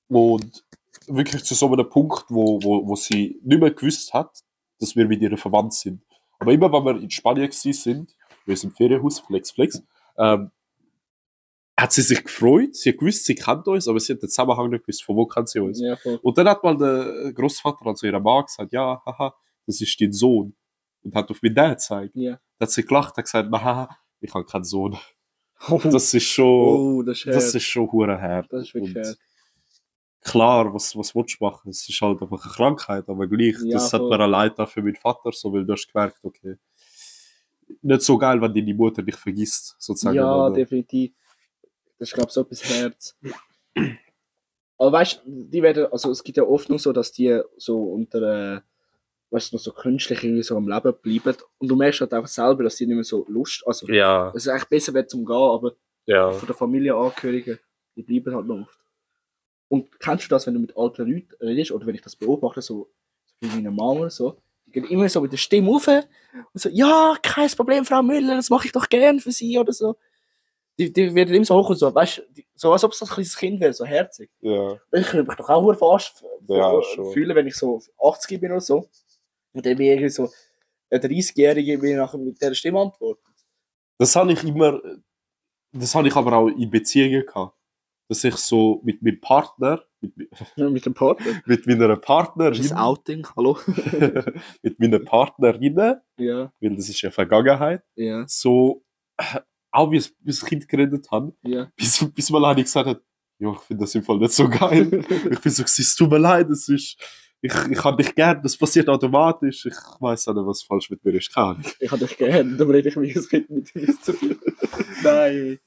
[0.08, 0.64] und
[1.06, 4.42] wirklich zu so einem Punkt, wo, wo, wo sie nicht mehr gewusst hat,
[4.78, 6.02] dass wir mit ihr verwandt sind.
[6.38, 8.14] Aber immer, wenn wir in Spanien sind,
[8.46, 9.82] wir sind im Ferienhaus, Flex Flex,
[10.18, 10.50] ähm,
[11.76, 14.70] hat sie sich gefreut, sie hat gewusst, sie kennt uns, aber sie hat den Zusammenhang
[14.70, 15.80] nicht gewusst, von wo kennt sie uns.
[15.80, 15.96] ja.
[16.22, 19.34] Und dann hat mal der Großvater, also ihrer Mann, gesagt, ja, haha,
[19.66, 20.54] das ist dein Sohn.
[21.04, 22.16] Und hat auf meinen Dad gezeigt.
[22.16, 22.40] Ja.
[22.58, 24.96] Da hat sie gelacht, hat gesagt, haha, ich habe keinen Sohn.
[25.84, 28.52] Das ist schon, oh, das ist das ist schon hure hart.
[28.52, 29.18] Das ist wirklich Und hart.
[30.20, 31.70] Klar, was, was willst du machen?
[31.70, 34.10] Es ist halt einfach eine Krankheit, aber gleich, Ja, das hat voll.
[34.10, 36.56] mir ein Leid für meinen Vater, so, weil du hast gemerkt, okay,
[37.82, 40.16] nicht so geil, wenn deine Mutter dich vergisst, sozusagen.
[40.16, 40.54] Ja, oder?
[40.54, 41.12] definitiv.
[41.98, 43.16] Das ist, glaube ich, so etwas Herz.
[44.78, 47.82] Aber weißt du, die werden, also es gibt ja oft noch so, dass die so
[47.84, 48.60] unter, äh,
[49.34, 51.36] weißt du, noch so künstlich irgendwie so am Leben bleiben.
[51.58, 54.46] Und du merkst halt einfach selber, dass die nicht mehr so Lust, also Ja, es
[54.46, 55.72] ist eigentlich besser wäre zum Gehen, aber
[56.06, 56.30] ja.
[56.32, 57.58] von der Familienangehörigen,
[57.96, 58.78] die bleiben halt noch oft.
[59.68, 62.62] Und kennst du das, wenn du mit alten Leuten redest, oder wenn ich das beobachte,
[62.62, 62.90] so,
[63.26, 66.04] so wie meine Mama oder so, die gehen immer so mit der Stimme rauf und
[66.54, 69.96] so, ja, kein Problem, Frau Müller, das mache ich doch gern für Sie oder so.
[70.78, 73.08] Die, die werden immer so hoch und so, weißt du, so als ob es ein
[73.08, 74.30] kleines Kind wäre, so herzig.
[74.40, 74.72] ja.
[74.92, 76.80] Ich könnte mich doch auch fast Ja,
[77.12, 78.88] fühlen, wenn ich so 80 bin oder so.
[79.54, 80.30] Und dann mir irgendwie so
[80.90, 83.24] ein 30-Jährige mir nachher mit dieser Stimme antwortet.
[83.98, 84.80] Das habe ich immer,
[85.72, 87.56] das habe ich aber auch in Beziehungen gehabt.
[88.08, 90.14] Dass ich so mit meinem Partner, mit,
[90.56, 91.40] mit dem Partner.
[91.46, 93.58] mit meiner Das ist Partnerin, ein Outing, hallo?
[94.62, 98.84] mit meiner Partnerin, ja, weil das ist ja Vergangenheit, ja, so
[99.16, 99.40] äh,
[99.70, 101.70] auch wie es wie das Kind geredet haben, ja.
[101.76, 103.02] bis, bis mal einer gesagt hat,
[103.38, 105.04] ja, ich finde das im Fall nicht so geil.
[105.30, 106.96] ich bin so, es tut mir leid, es ist,
[107.44, 109.66] ich, ich habe dich gern, das passiert automatisch.
[109.66, 111.32] Ich weiß auch nicht, was falsch mit mir ist.
[111.32, 111.62] Keine.
[111.78, 114.36] Ich habe dich gern, dann rede ich wie ein Kind mit dir zu dir.
[115.02, 115.58] Nein.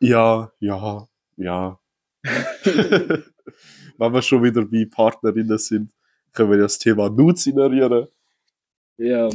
[0.00, 1.78] Ja, ja, ja.
[2.24, 5.92] Wenn wir schon wieder bei Partnerinnen sind,
[6.32, 8.08] können wir das Thema Nudes ignorieren.
[8.96, 9.28] Ja,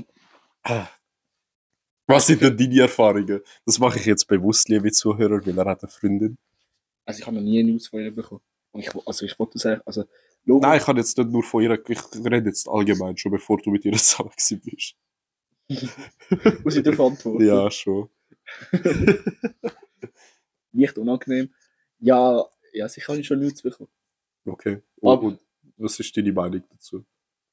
[2.05, 3.39] Was sind denn deine Erfahrungen?
[3.65, 6.38] Das mache ich jetzt bewusst, liebe Zuhörer, weil er hat eine Freundin.
[7.05, 8.41] also ich habe noch nie eine News von ihr bekommen.
[8.74, 10.03] Und ich, also ich wollte sagen, also,
[10.46, 13.58] logisch, Nein, ich kann jetzt nicht nur von ihr, ich rede jetzt allgemein, schon bevor
[13.62, 14.96] du mit ihr zusammen gewesen bist.
[16.64, 17.46] Muss ich darauf antworten?
[17.46, 18.10] Ja, schon.
[20.72, 21.54] Nicht unangenehm.
[22.00, 23.89] Ja, ja, sicher habe ich schon Nudes bekommen.
[24.46, 24.82] Okay.
[25.02, 25.39] Aber- Und, und
[25.78, 27.06] was ist deine Meinung dazu?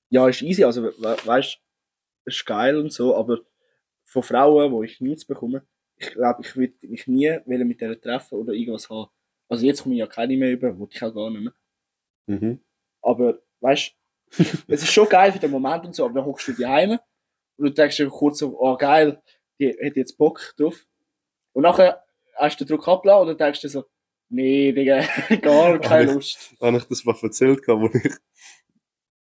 [0.08, 0.92] Ja, ist easy, also we
[1.24, 3.40] weißt du, ist geil und so, aber
[4.04, 5.64] von Frauen, wo ich Nudes bekomme,
[5.96, 9.10] ich glaube, ich würde mich nie mit denen treffen oder irgendwas haben.
[9.48, 11.54] Also jetzt komme ich ja keine mehr über, wollte ich auch gar nicht mehr.
[12.26, 12.60] Mhm.
[13.02, 13.92] Aber weißt
[14.36, 16.66] du, es ist schon geil für den Moment und so, aber dann hockst du die
[16.66, 17.00] Heime
[17.56, 19.20] und du denkst dir kurz so, oh geil,
[19.58, 20.86] die hätte jetzt Bock drauf.
[21.52, 22.04] Und nachher
[22.36, 23.84] hast du den Druck abgelassen und dann denkst du dir so,
[24.28, 25.04] nee, Digga,
[25.42, 26.54] gar keine Lust.
[26.60, 28.12] Habe ich das mal erzählt, wo ich.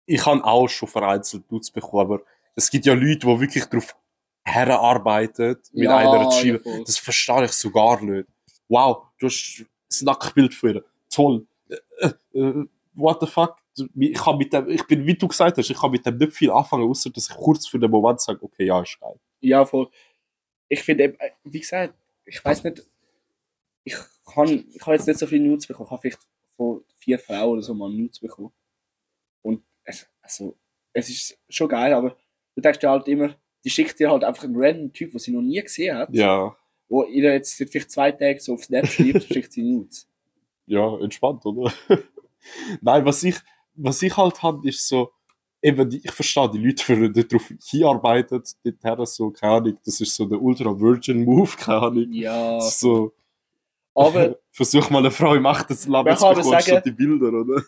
[0.09, 2.23] Ich habe auch schon vereinzelt Dudes bekommen, aber
[2.55, 3.97] es gibt ja Leute, die wirklich darauf
[4.45, 6.85] herarbeiten, mit Ja, einer zu ja, voll.
[6.85, 8.29] das verstehe ich so gar nicht.
[8.69, 10.85] Wow, du hast das Nacktbild von ihr.
[11.11, 11.47] Toll.
[11.99, 12.65] Äh, äh,
[12.95, 13.57] what the fuck?
[13.99, 16.33] Ich, kann mit dem, ich bin, wie du gesagt hast, ich kann mit dem nicht
[16.33, 19.19] viel anfangen, außer dass ich kurz für den Moment sage, okay, ja, ist geil.
[19.41, 19.89] Ja, voll.
[20.69, 22.83] Ich finde, eben, äh, wie gesagt, ich weiß nicht,
[23.85, 27.19] ich kann, ich habe jetzt nicht so viele Nudes bekommen, ich habe vielleicht von vier
[27.19, 28.53] Frauen oder so mal Nudes bekommen.
[29.43, 30.57] Und es, also,
[30.93, 32.17] es ist schon geil, aber
[32.55, 35.33] du denkst dir halt immer, die schickt dir halt einfach einen random Typ, den sie
[35.33, 36.57] noch nie gesehen hat, Ja,
[36.89, 40.09] wo ihr jetzt seit vielleicht zwei Tagen so auf Snap schreibt, schickt sie Nudes.
[40.67, 41.73] ja, entspannt, oder?
[42.81, 43.37] Nein, was ich,
[43.77, 45.11] was ich halt habe, ist so,
[45.63, 50.25] eben, ich verstehe die Leute, die darauf hinarbeiten, dorthin so, keine Ahnung, das ist so
[50.27, 52.07] der Ultra-Virgin-Move, keine Ahnung.
[52.13, 53.13] Ja, So,
[53.95, 57.63] aber versuch mal eine Frau im echten Leben zu bekommen, sagen- die Bilder, oder?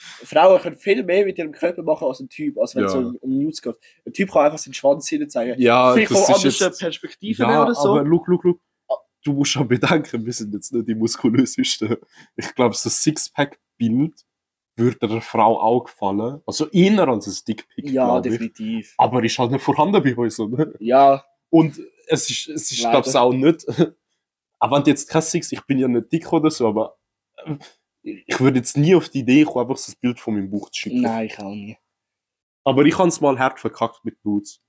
[0.00, 3.02] Frauen können viel mehr mit ihrem Körper machen als ein Typ, als wenn es Ja.
[3.02, 3.74] so um Nudes geht.
[4.06, 5.60] Ein Typ kann einfach seinen Schwanz hinten zeigen.
[5.60, 7.88] Ja, Vielleicht das von ist anderen jetzt, Perspektiven ja, oder so.
[7.90, 8.60] aber look, look, look.
[9.24, 11.96] Du musst schon bedenken, wir sind jetzt nicht die muskulösesten.
[12.36, 14.14] Ich glaube, so ein Sixpack-Bild
[14.78, 16.40] würde einer Frau auch gefallen.
[16.46, 18.94] Also eher als ein Dickpick, ja, definitiv.
[18.98, 20.72] Aber ist halt nicht vorhanden bei uns, oder?
[20.80, 23.66] Ja, Und es ist, es ist glaube ich, auch nicht.
[24.60, 26.98] Aber wenn du jetzt kein Six, ich bin ja nicht dick oder so, aber
[28.02, 30.68] ich würde jetzt nie auf die Idee kommen, einfach so ein Bild von meinem Bauch
[30.70, 31.00] zu schicken.
[31.02, 31.76] nein, ich auch nie.
[32.64, 34.60] Aber ich habe es mal hart verkackt mit Boots.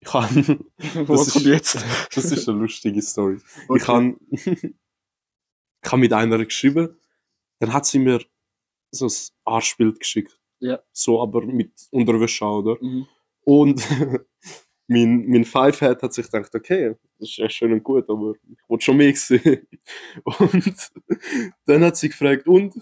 [0.00, 0.64] Ich kann,
[1.06, 1.84] Was ist- kommt jetzt?
[2.14, 3.38] das ist eine lustige Story.
[3.68, 3.78] Okay.
[3.82, 4.16] Ich habe
[5.84, 6.98] ich hab mit einer geschrieben,
[7.60, 8.20] dann hat sie mir
[8.92, 9.12] so ein
[9.44, 10.38] Arschbild geschickt.
[10.60, 10.80] Ja.
[10.92, 12.76] So, aber mit Unterwäsche, oder?
[12.80, 13.06] Mhm.
[13.44, 13.82] Und
[14.86, 18.58] mein, mein Fivehead hat sich gedacht, okay, das ist echt schön und gut, aber ich
[18.68, 19.66] wollte schon mehr sehen.
[20.24, 20.90] Und
[21.66, 22.74] dann hat sie gefragt, und?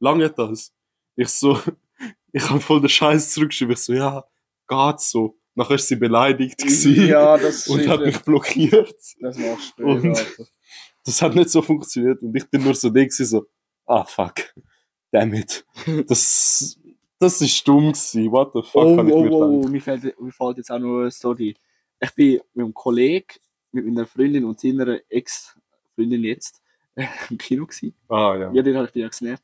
[0.00, 0.72] Lange das?
[1.16, 1.58] Ich so,
[2.32, 3.74] ich habe voll den Scheiß zurückgeschrieben.
[3.74, 4.24] Ich so, ja,
[4.68, 5.38] geht so.
[5.56, 8.92] Nachher ist sie beleidigt Ja, das und hat mich blockiert.
[9.20, 9.84] Das machst du.
[9.84, 10.44] Und- ja, Alter.
[11.06, 13.46] Das hat nicht so funktioniert und ich bin nur so gewesen, so,
[13.86, 14.54] ah fuck,
[15.14, 15.64] damn it.
[16.08, 16.78] Das,
[17.18, 19.80] das ist dumm gewesen, what the fuck, Oh, kann ich oh, mir oh, oh, mir
[19.80, 21.56] fällt, mir fällt jetzt auch noch eine Story.
[22.00, 23.26] Ich bin mit einem Kollegen,
[23.70, 26.60] mit meiner Freundin und seiner Ex-Freundin jetzt
[26.96, 27.94] äh, im Kino gewesen.
[28.08, 29.36] Ah ja, Ja, den habe ich dir ja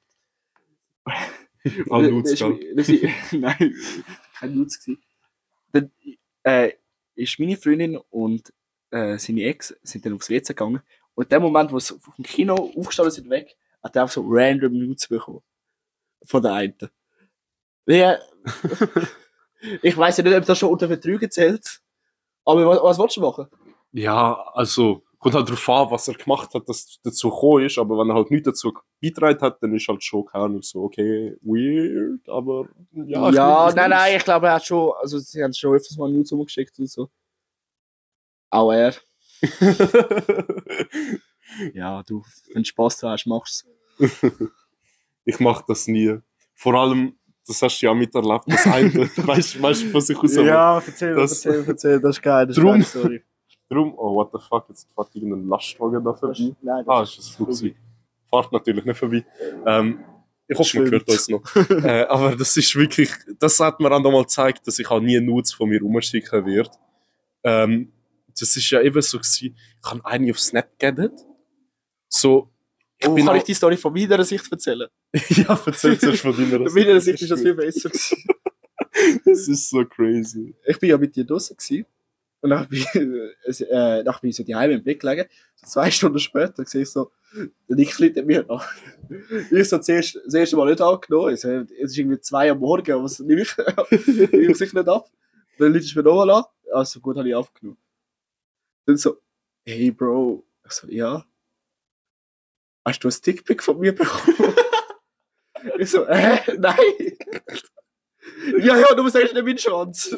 [1.05, 2.23] ah, gell?
[2.75, 3.75] das ist- Nein,
[4.39, 5.01] kein gewesen.
[5.73, 5.91] Dann
[6.43, 6.73] äh,
[7.15, 8.53] ist meine Freundin und
[8.91, 10.81] äh, seine Ex sind dann aufs WC gegangen.
[11.15, 14.25] Und in dem Moment, wo sie vom Kino aufgestanden sind, weg, hat er einfach so
[14.27, 15.43] random Nudes bekommen.
[16.25, 16.75] Von der einen.
[17.87, 18.19] Ja,
[19.83, 21.81] ich weiß ja nicht, ob das schon unter Betrügen zählt.
[22.45, 23.49] Aber was, was willst du machen?
[23.93, 27.79] Ja, also, kommt halt drauf an, was er gemacht hat, dass es dazu gekommen ist,
[27.79, 30.85] aber wenn er halt nichts dazu beitragen hat, dann ist halt schon, keine Ahnung, so,
[30.85, 33.31] okay, weird, aber ja.
[33.31, 36.11] Ja, will- nein, nein, ich glaube, er hat schon, also sie haben schon öfters mal
[36.11, 37.11] Nudes umgeschickt und so.
[38.51, 38.95] Auch er.
[41.75, 42.23] Ja, du,
[42.55, 43.67] wenn du Spaß hast, machst
[45.25, 46.19] ich mach das nie.
[46.55, 47.15] Vor allem,
[47.47, 50.49] das hast du ja miterlebt, das eine, weißt du, weißt was ich raus will?
[50.49, 53.23] erzähl, Das- erzähl, erzähl, das ist geil, das ist Drum- geil, sorry.
[53.69, 56.57] Drum, oh, what the fuck, jetzt fährt irgendein Lastwagen da Das, vorbei.
[56.61, 57.75] nein, Ah, das ist das Flugzeug.
[58.29, 59.25] Fahrt natürlich nicht vorbei.
[59.67, 60.01] Ähm,
[60.49, 61.43] ich hoffe, man hört uns noch.
[61.71, 65.21] äh, aber das ist wirklich, das hat mir auch nochmal gezeigt, dass ich auch nie
[65.21, 66.71] Nudes von mir rumschicken werde.
[67.45, 67.93] Ähm,
[68.39, 71.11] das ist ja eben so gewesen, ich habe eine auf Snap gegeben.
[72.09, 72.51] So,
[73.01, 74.89] ich Oh, bin kann auch, ich die Story von meiner Sicht erzählen?
[75.31, 77.91] ja, erzähl zuerst von deiner Von meiner Sicht ist das viel besser.
[79.25, 80.55] Das ist so crazy.
[80.67, 81.87] Ich bin ja mit dir draußen gewesen.
[82.41, 82.85] Und dann bin,
[83.47, 85.27] ich, äh, dann bin ich so die Heime im Blick gelegen.
[85.57, 87.11] So zwei Stunden später sehe ich so,
[87.69, 88.71] der Nick fliegt mir nach.
[89.51, 91.33] Ich so zuerst, das erste Mal nicht angenommen.
[91.33, 93.57] Es ist irgendwie zwei am Morgen, was nehme ich,
[94.07, 95.09] nehme ich sicher nicht ab.
[95.59, 96.45] Dann liegt es mir nochmal an.
[96.73, 97.79] Also gut, habe ich aufgenommen.
[98.87, 99.19] Dann so,
[99.65, 100.45] hey Bro.
[100.67, 101.25] Ich so, ja.
[102.85, 104.37] Hast du ein Stickpick von mir bekommen?
[105.79, 106.77] ich so, äh, nein.
[108.59, 110.17] ja, ja, du sagst nicht meinen Schwanz.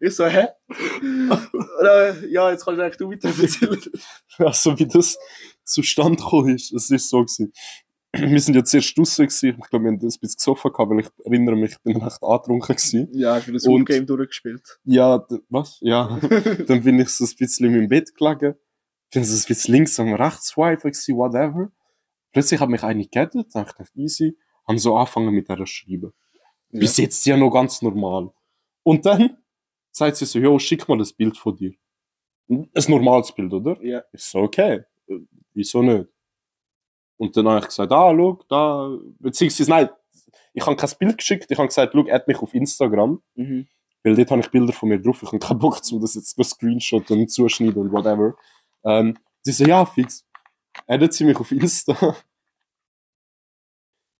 [0.00, 0.46] Ich so, hä?
[1.80, 3.80] Oder, ja, jetzt kannst du eigentlich du weiter erzählen.
[4.38, 5.18] Also, wie das
[5.64, 7.52] zustande gekommen ist, es ist so gewesen.
[8.12, 9.58] Wir sind ja zuerst draussen gewesen.
[9.60, 12.02] Ich glaube, wir haben das ein bisschen gesoffen gehabt, weil ich erinnere mich, ich bin
[12.02, 13.08] recht angetrunken gewesen.
[13.12, 14.78] Ja, ich bin das Game durchgespielt.
[14.84, 15.78] Ja, was?
[15.80, 16.18] Ja.
[16.66, 18.54] dann bin ich so ein bisschen in meinem Bett gelegen.
[19.12, 21.70] Bin so ein bisschen links und rechts gewesen, whatever.
[22.32, 24.36] Plötzlich hat mich eine gegettet, dachte ich, easy.
[24.66, 26.12] Haben so angefangen mit der Schreiben.
[26.70, 28.30] Bis jetzt ja noch ganz normal.
[28.82, 29.38] Und dann
[29.90, 31.72] sagt sie so, jo, schick mal das Bild von dir.
[32.48, 33.82] Ein normales Bild, oder?
[33.82, 34.02] Ja.
[34.12, 34.82] Ich so, okay.
[35.54, 36.08] Wieso nicht?
[37.16, 39.88] Und dann habe ich gesagt, ah, schau, da, beziehungsweise, nein,
[40.52, 43.22] ich habe kein Bild geschickt, ich habe gesagt, schau, add mich auf Instagram.
[43.34, 43.66] Mhm.
[44.02, 45.22] Weil dort habe ich Bilder von mir drauf.
[45.22, 48.36] Ich habe keinen Bock zu, das jetzt nur Screenshot und zuschneiden und whatever.
[48.86, 50.26] Ähm, sie so, ja, fix.
[50.86, 52.16] Addet sie mich auf Insta.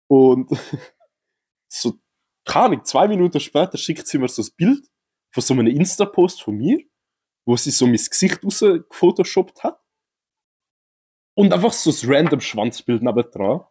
[0.09, 0.51] Und
[1.69, 1.95] so,
[2.45, 4.89] keine Ahnung, zwei Minuten später schickt sie mir so ein Bild
[5.33, 6.81] von so einem Insta-Post von mir,
[7.45, 9.81] wo sie so mein Gesicht rausgefotoshoppt hat.
[11.35, 13.64] Und einfach so ein random Schwanzbild nebendran.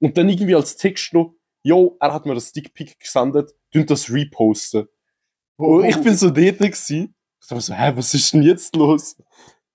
[0.00, 4.10] Und dann irgendwie als Text noch, yo, er hat mir das Dickpick gesendet, und das
[4.10, 4.88] reposten.
[5.56, 7.14] Und ich bin so dort gewesen.
[7.40, 9.16] Ich dachte so, hä, was ist denn jetzt los?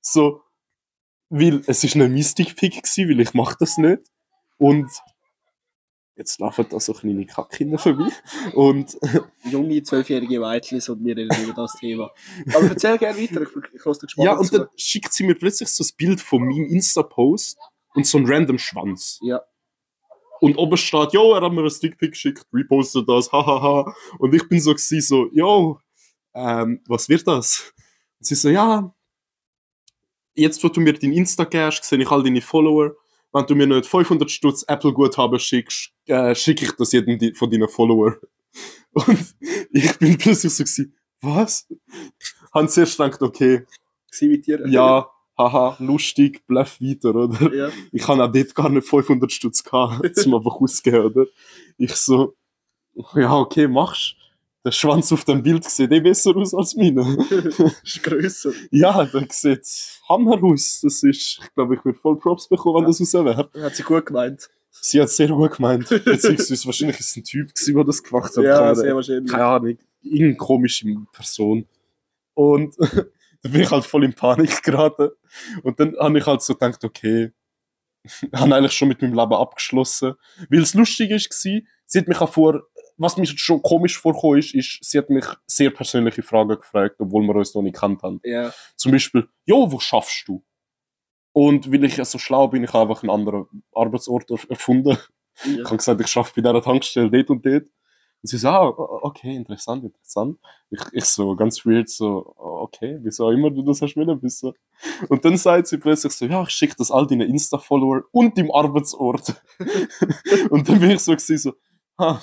[0.01, 0.41] So,
[1.32, 4.01] weil es ist ein Mystic-Pick gewesen, weil ich mach das nicht.
[4.57, 4.91] Und
[6.17, 8.09] jetzt laufen da so kleine Kackkinder vorbei.
[8.53, 8.97] Und
[9.45, 12.11] Junge, zwölfjährige Mädchen und wir reden über das Thema.
[12.53, 15.69] Aber erzähl gerne weiter, ich, ich lasse gespannt ja, und dann schickt sie mir plötzlich
[15.69, 17.57] so ein Bild von meinem Insta-Post
[17.95, 19.17] und so ein random Schwanz.
[19.23, 19.41] Ja.
[20.41, 23.95] Und oben steht, yo, er hat mir ein Stickpick geschickt, repostet das, hahaha.
[24.19, 25.79] Und ich bin so gewesen, so, yo,
[26.34, 27.73] ähm, was wird das?
[28.19, 28.93] Und sie so, ja,
[30.36, 32.95] jetzt, wo du mir dein Insta gibst, sehe ich all deine Follower.
[33.34, 37.69] Wenn du mir nicht 500 Stutz Apple-Guthaben schickst, äh, schicke ich das jedem von deinen
[37.69, 38.17] Follower.
[38.93, 39.36] Und
[39.71, 41.67] ich bin plötzlich so gewesen, was?
[42.53, 43.65] Haben zuerst gedacht, okay,
[44.09, 44.67] Sie mit dir?
[44.67, 47.53] ja, haha, lustig, bleib weiter, oder?
[47.55, 47.69] ja.
[47.93, 51.25] Ich habe auch dort gar nicht 500 Stutz gehabt, zum einfach ausgeben, oder?
[51.77, 52.36] Ich so,
[53.15, 54.15] ja, okay, machst.
[54.64, 57.01] Der Schwanz auf dem Bild sieht eh besser aus als meine.
[57.84, 58.51] ist grösser.
[58.70, 59.68] ja, der sieht
[60.07, 60.82] Hammer aus.
[60.84, 63.49] Das ist, ich glaube, ich würde voll Props bekommen, wenn das raus wäre.
[63.59, 64.49] Hat sie gut gemeint.
[64.70, 65.89] Sie hat sehr gut gemeint.
[66.05, 68.43] Beziehungsweise wahrscheinlich ist es ein Typ gewesen, der das gemacht hat.
[68.43, 69.32] Ja, sehr wahrscheinlich.
[69.32, 71.68] keine Ahnung, irgendeine komische Person.
[72.36, 75.09] Und da bin ich halt voll in Panik geraten.
[75.64, 77.32] Und dann habe ich halt so gedacht, okay,
[78.34, 80.14] habe eigentlich schon mit meinem Leben abgeschlossen.
[80.49, 82.64] Weil es lustig ist, war, sie hat mich auch vor,
[82.97, 87.23] was mir schon komisch vorgekommen ist, ist, sie hat mich sehr persönliche Fragen gefragt, obwohl
[87.23, 88.19] wir uns noch nicht kannt haben.
[88.23, 88.53] Ja.
[88.75, 90.43] Zum Beispiel, jo, wo schaffst du?
[91.33, 94.97] Und weil ich ja so schlau bin, ich habe einfach einen anderen Arbeitsort er- erfunden.
[95.45, 95.65] Ich ja.
[95.65, 97.63] habe gesagt, ich schaffe bei dieser Tankstelle dort und dort.
[98.23, 98.67] Und sie so, ah,
[99.01, 100.37] okay, interessant, interessant.
[100.69, 104.53] Ich, ich so ganz weird, so, okay, wieso auch immer du das hast wollen wissen.
[105.09, 108.51] Und dann sagt sie plötzlich so, ja, ich schicke das all deinen Insta-Follower und im
[108.51, 109.41] Arbeitsort.
[110.51, 111.53] und dann bin ich so so,
[111.97, 112.21] ha,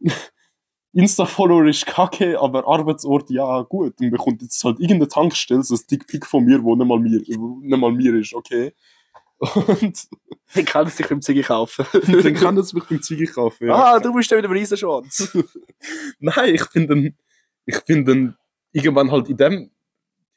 [0.92, 4.00] Insta-Follower ist kacke, aber Arbeitsort, ja, gut.
[4.00, 7.20] Und bekommt jetzt halt irgendeine Tankstelle, so ein Dickpick von mir, wo nicht mal mir,
[7.20, 8.72] nicht mal mir ist, okay.
[9.38, 10.08] Und
[10.54, 11.86] Ich kann es sich beim Ziggy kaufen.
[12.22, 13.68] dann kann es mich beim Züge kaufen.
[13.68, 13.74] Ja.
[13.74, 15.36] Ah, du bist ja wieder ein Riesenschwanz.
[16.18, 17.16] Nein, ich bin dann,
[17.64, 18.36] ich bin dann
[18.72, 19.70] irgendwann halt in dem,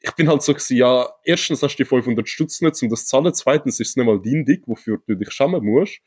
[0.00, 3.06] ich bin halt so gewesen, ja, erstens hast du die 500 Stutz nicht, um das
[3.06, 6.00] zu zahlen, zweitens ist es nicht mal dein Dick, wofür du dich schämen musst.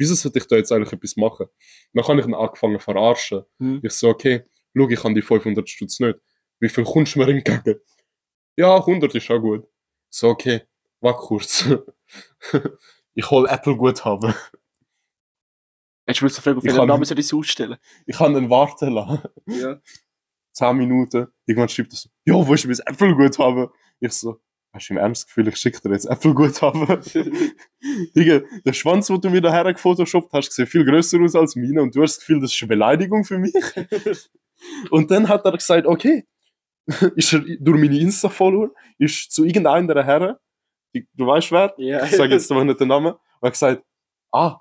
[0.00, 1.46] Wieso sollte ich da jetzt eigentlich etwas machen?
[1.92, 3.42] Dann habe ich ihn angefangen zu verarschen.
[3.58, 3.80] Hm.
[3.82, 6.18] Ich so, okay, schau, ich habe die 500 Stutz nicht.
[6.58, 7.78] Wie viel kommst du mir entgegen?
[8.56, 9.66] Ja, 100 ist auch gut.
[10.08, 10.62] So, okay,
[11.00, 11.66] warte kurz.
[13.14, 14.32] ich hol Apple Guthaben.
[16.06, 17.76] Hättest du fragen, auf Ich welchen kann- Namen soll ich es ausstellen?
[18.06, 19.20] Ich kann ihn warten lassen.
[19.46, 19.80] Ja.
[20.54, 21.26] 10 Minuten.
[21.46, 23.68] Irgendwann schreibt er so, jo, wo ist mein Apple-Guthaben?
[24.00, 24.40] Ich so,
[24.72, 26.86] hast du im Ernst Gefühl, ich schicke dir jetzt Apple-Guthaben?
[28.16, 31.82] Digga, der Schwanz, den du mir daher gefotoshoppt hast, sieht viel grösser aus als meine
[31.82, 33.54] und du hast das Gefühl, das ist eine Beleidigung für mich.
[34.90, 36.26] und dann hat er gesagt, okay,
[37.16, 40.36] ist er durch meine Insta-Follower, ist zu irgendeiner Herren,
[40.92, 42.04] du weißt wer, Ja.
[42.04, 43.84] ich sage jetzt aber nicht den Namen, und er hat gesagt,
[44.32, 44.58] ah,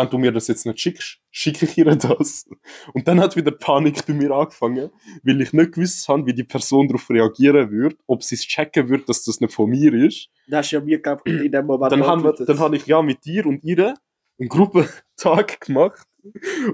[0.00, 2.48] wenn du mir das jetzt nicht schickst, schicke ich ihr das.
[2.94, 4.90] Und dann hat wieder Panik bei mir angefangen,
[5.22, 8.88] weil ich nicht gewusst habe, wie die Person darauf reagieren würde, ob sie es checken
[8.88, 10.28] würde, dass das nicht von mir ist.
[10.48, 11.92] Das du ja mir gehabt in dem Moment.
[11.92, 13.94] Dann, habe ich ja mit dir und ihr
[14.38, 16.06] einen Gruppentag gemacht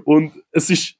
[0.05, 0.95] und es ist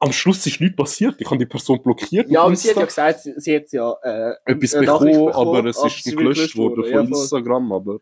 [0.00, 1.14] am Schluss ist nichts passiert.
[1.18, 2.28] Ich habe die Person blockiert.
[2.28, 5.64] Ja, aber sie hat ja gesagt, sie, sie hat ja äh, etwas Nachricht bekommen, aber
[5.64, 7.18] es ist wird gelöscht worden Ja, von voll.
[7.22, 7.72] Instagram.
[7.72, 8.00] Aber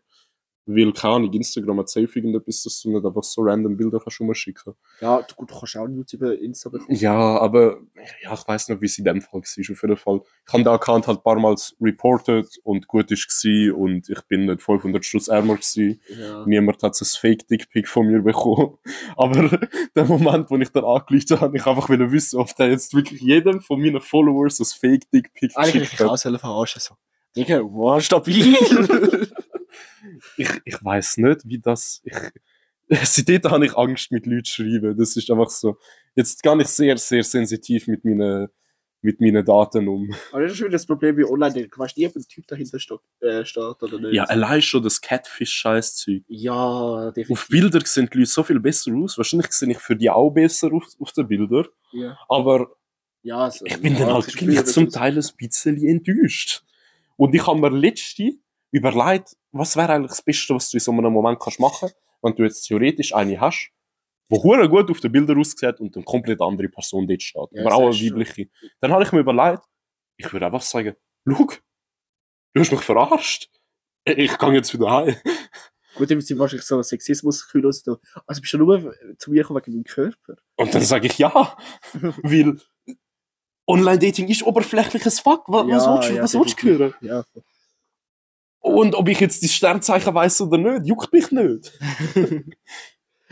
[0.65, 4.21] Weil, keine Ahnung, Instagram hat safe irgendetwas, dass du nicht einfach so random Bilder kannst
[4.21, 6.97] rumschicken Ja, du, gut, du kannst auch über Insta bekommen.
[6.97, 7.81] Ja, aber
[8.21, 9.39] ja, ich weiß nicht, wie es in dem Fall war.
[9.41, 10.21] Auf jeden Fall.
[10.47, 14.45] Ich habe den Account halt ein paar Mal reported und gut gewesen und ich bin
[14.45, 15.99] nicht 500 Stutz ärmer gewesen.
[16.17, 16.45] Ja.
[16.45, 18.77] Niemand hat so ein Fake-Dickpick von mir bekommen.
[19.17, 19.49] Aber
[19.95, 22.93] der Moment, wo ich dann angelegt habe, habe ich einfach wollen wissen, ob der jetzt
[22.93, 26.13] wirklich jedem von meinen Followers ein Fake-Dickpick Eigentlich geschickt ich kann hat.
[26.13, 26.81] auch selber verarschen.
[26.81, 26.95] So.
[27.35, 28.55] Digga, wow, stabil.
[30.37, 32.01] Ich, ich weiß nicht, wie das.
[32.03, 32.13] Ich,
[33.03, 34.97] seitdem habe ich Angst, mit Leuten zu schreiben.
[34.97, 35.77] Das ist einfach so.
[36.15, 38.49] Jetzt gar nicht sehr, sehr sensitiv mit meinen,
[39.01, 40.13] mit meinen Daten um.
[40.31, 41.67] Aber das ist schon wieder das Problem wie online.
[41.67, 44.13] Du weißt nie, ob ein Typ dahinter steht, äh, steht oder nicht.
[44.13, 46.23] Ja, allein schon das Catfish-Scheiß-Zeug.
[46.27, 47.31] ja definitiv.
[47.31, 49.17] Auf Bilder sehen die Leute so viel besser aus.
[49.17, 51.67] Wahrscheinlich sehe ich für die auch besser auf, auf den Bildern.
[51.91, 52.75] Ja, Aber
[53.21, 56.63] ja also, ich bin ja, dann halt wirklich zum Teil ein bisschen enttäuscht.
[57.15, 58.33] Und ich habe mir letzte
[58.73, 61.89] überlegt, was wäre eigentlich das Beste, was du in so einem Moment kannst machen
[62.25, 63.69] wenn du jetzt theoretisch eine hast,
[64.31, 67.49] die hure gut auf den Bildern aussieht und eine komplett andere Person dort steht.
[67.51, 68.49] Ja, aber auch eine ist schon- weibliche.
[68.79, 69.61] Dann habe ich mir überlegt,
[70.15, 70.95] ich würde einfach sagen,
[71.27, 71.47] schau,
[72.53, 73.49] du hast mich verarscht.
[74.05, 75.15] Ich gehe jetzt wieder heim.
[75.95, 77.83] Gut, im Prinzip wahrscheinlich so Sexismus los.
[78.25, 80.37] Also bist du nur zu mir gekommen wegen meinem Körper?
[80.55, 81.57] Und dann sage ich ja,
[82.23, 82.57] weil
[83.67, 85.43] Online-Dating ist oberflächliches Fuck.
[85.47, 86.93] Was, was Ja, willst du, ja, was willst du hören?
[87.01, 87.23] Ja.
[88.63, 91.77] Und ob ich jetzt die Sternzeichen weiß oder nicht, juckt mich nicht.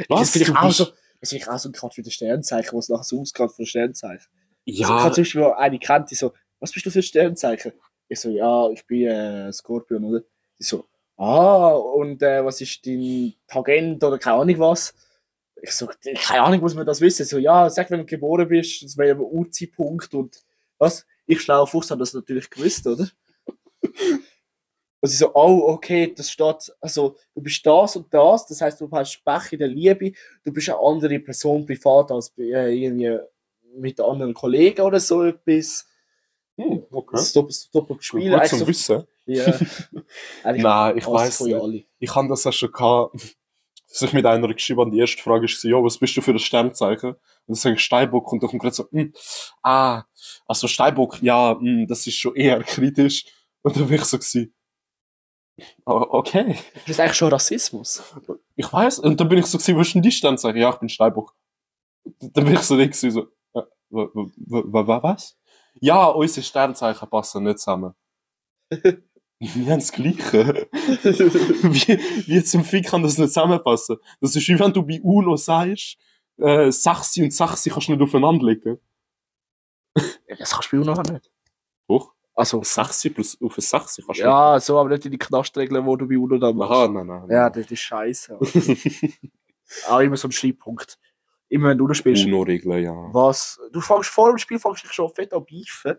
[0.09, 0.85] Das finde ich auch so,
[1.19, 3.65] das finde ich auch so ein Quatsch mit den Sternzeichen, was nachher so ausgeht von
[3.67, 4.25] Sternzeichen.
[4.65, 4.87] Ja.
[4.87, 7.73] So, ich habe zum Beispiel eine kennt, die so, was bist du für ein Sternzeichen?
[8.07, 10.21] Ich so, ja, ich bin äh, Skorpion, oder?
[10.59, 14.95] Die so, ah, und äh, was ist dein Tagent oder keine Ahnung was?
[15.61, 17.25] Ich so, keine Ahnung, muss man das wissen?
[17.25, 20.41] So, ja, sag, wenn du geboren bist, das wäre ein Urzeitpunkt und
[20.79, 21.05] was?
[21.27, 23.07] Ich schlauer Fuchs habe das natürlich gewusst, oder?
[25.03, 28.79] Und sie so, oh, okay, das steht, also du bist das und das, das heißt,
[28.79, 30.11] du hast Pech in der Liebe,
[30.43, 33.17] du bist eine andere Person privat als äh, irgendwie
[33.75, 35.87] mit anderen Kollegen oder so etwas.
[36.57, 37.15] Hm, okay.
[37.15, 38.29] Das Doppel- das Doppelspiel.
[38.29, 39.03] Gut eigentlich zum so, Wissen.
[39.25, 39.59] ja.
[40.43, 41.41] Nein, ich weiß.
[41.99, 43.15] Ich habe das auch schon gehabt,
[43.89, 46.31] dass ich mit einer geschrieben habe, die erste Frage ist, ja, was bist du für
[46.31, 47.11] ein Sternzeichen?
[47.11, 49.13] Und dann sage ich Steinbock und dann kommt gerade so, hm,
[49.63, 50.03] ah,
[50.45, 53.25] also Steinbock, ja, hm, das ist schon eher kritisch.
[53.63, 54.60] Und dann bin ich so gewesen, "Ah,
[55.85, 56.57] okay.
[56.73, 58.03] Das ist eigentlich schon Rassismus.
[58.55, 58.99] Ich weiß.
[58.99, 60.57] Und dann bin ich so gewesen, was ist denn die Sternzeichen?
[60.59, 61.35] Ja, ich bin Steinbock.
[62.19, 65.37] Dann bin ich so nicht so, äh, wa- wa- wa- wa- was?
[65.79, 67.93] Ja, unsere Sternzeichen passen nicht zusammen.
[69.39, 70.67] Wir haben das Gleiche.
[70.71, 73.97] wie, wie zum Fick kann das nicht zusammenpassen?
[74.19, 75.97] Das ist wie wenn du bei UNO sagst,
[76.37, 78.79] äh, Sachsi und Sachsi kannst du nicht aufeinander legen.
[80.37, 81.31] Das kannst du bei noch nicht.
[81.87, 82.13] Doch?
[82.33, 85.85] Also, Sachsi plus auf ein Sachsi kannst du ja, so, aber nicht in die Knastregeln,
[85.85, 86.55] wo du bei UNO da nicht.
[86.57, 86.71] machst.
[86.71, 87.25] Aha, nein, nein.
[87.29, 88.39] Ja, das ist scheiße.
[89.89, 90.97] Auch immer so ein Schreibpunkt.
[91.49, 92.25] Immer wenn du UNO spielst.
[92.25, 92.93] UNO-Regeln, ja.
[93.11, 95.97] was, du fängst vor dem Spiel fängst dich schon fett an beifen.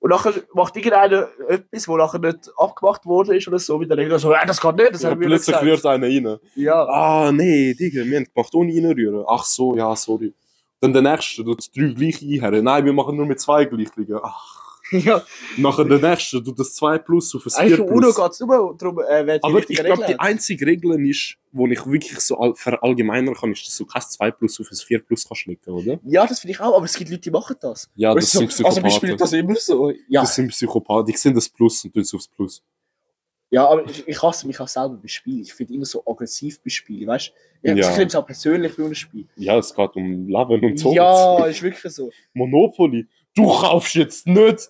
[0.00, 3.96] Und nachher macht irgendeiner etwas, wo nachher nicht abgemacht worden ist oder so, mit der
[3.96, 5.64] Regel so, ja, das geht nicht, das Ja, haben wir plötzlich gesagt.
[5.64, 6.38] rührt einer rein.
[6.54, 9.24] Ja, Ah, nee, Digga, wir haben gemacht ohne reinrühren.
[9.28, 10.34] Ach so, ja, sorry.
[10.80, 12.64] Dann der nächste, du tust drei gleich einhören.
[12.64, 14.18] Nein, wir machen nur mit zwei gleich liegen.
[14.22, 14.67] Ach.
[15.04, 15.22] ja.
[15.56, 18.16] Nachher der nächste, du das 2 plus auf ein 4 Eigentlich im UNO plus.
[18.16, 21.66] geht es nur darum, äh, wer die Aber ich glaube, die einzige Regel ist, wo
[21.66, 24.98] ich wirklich so all- verallgemeinern kann, ist, dass du kein 2 plus auf ein 4
[25.04, 25.98] plus kannst legen, oder?
[26.04, 27.88] Ja, das finde ich auch, aber es gibt Leute, die machen das.
[27.94, 28.90] Ja, das sind so, also wir Psychopathen.
[28.96, 29.90] spielen das immer so.
[30.08, 31.08] Ja, Das sind Psychopathen.
[31.10, 32.62] Ich sehe das Plus und tue es aufs Plus.
[33.50, 35.40] ja aber ich, ich hasse mich auch selber bei Spielen.
[35.40, 37.28] Ich finde immer so aggressiv bei Spielen, weißt
[37.62, 37.68] du?
[37.68, 37.90] Ja, Ja.
[37.90, 39.26] Ich nehme es auch persönlich bei einem Spiel.
[39.36, 40.94] Ja, es geht um Leben und Tod.
[40.94, 42.10] Ja, ist wirklich so.
[42.34, 43.06] Monopoly.
[43.38, 44.68] Du kaufst jetzt nicht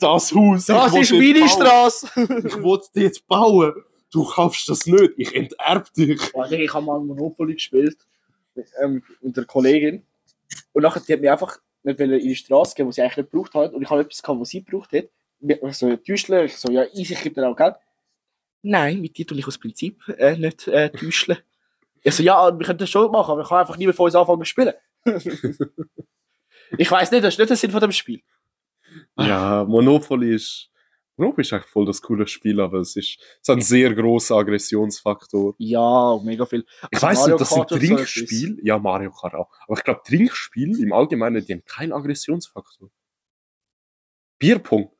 [0.00, 0.66] das Haus.
[0.66, 1.48] Das ich ist meine.
[1.48, 2.08] Straße!
[2.44, 3.72] Ich wollte die jetzt bauen.
[4.10, 5.12] Du kaufst das nicht.
[5.16, 6.20] Ich enterb dich.
[6.20, 7.96] Digga, ich habe mal Monopoly gespielt
[8.56, 10.02] mit, ähm, mit einer Kollegin.
[10.72, 13.30] Und nachher die hat mir einfach nicht in die Straße gehen, wo sie eigentlich nicht
[13.30, 13.72] gebraucht hat.
[13.72, 15.04] Und ich habe etwas gehabt, was sie gebraucht hat.
[15.38, 16.44] Mir- So ein Täuschler.
[16.44, 17.76] Ich so, ja, easy, ich gebe dir auch Geld.
[18.62, 21.38] Nein, mit dir tue ich aus Prinzip äh, nicht äh, täuscheln.
[22.02, 24.16] Ich so, ja, wir können das schon machen, aber ich kann einfach niemand von uns
[24.16, 24.74] anfangen zu spielen.
[26.78, 28.22] ich weiß nicht, das ist nicht der Sinn von dem Spiel.
[29.18, 30.68] Ja, Monopoly ist.
[31.16, 34.36] Monopoly ist eigentlich voll das coole Spiel, aber es ist, es hat einen sehr grossen
[34.36, 35.54] Aggressionsfaktor.
[35.58, 36.64] Ja, mega viel.
[36.90, 38.56] Ich Also weiß Mario nicht, das sind Kart und so Trinkspiele.
[38.62, 39.50] Ja, Mario Kart auch.
[39.68, 42.90] Aber ich glaube, Trinkspiele im Allgemeinen, die haben keinen Aggressionsfaktor.
[44.38, 44.90] Bierpong.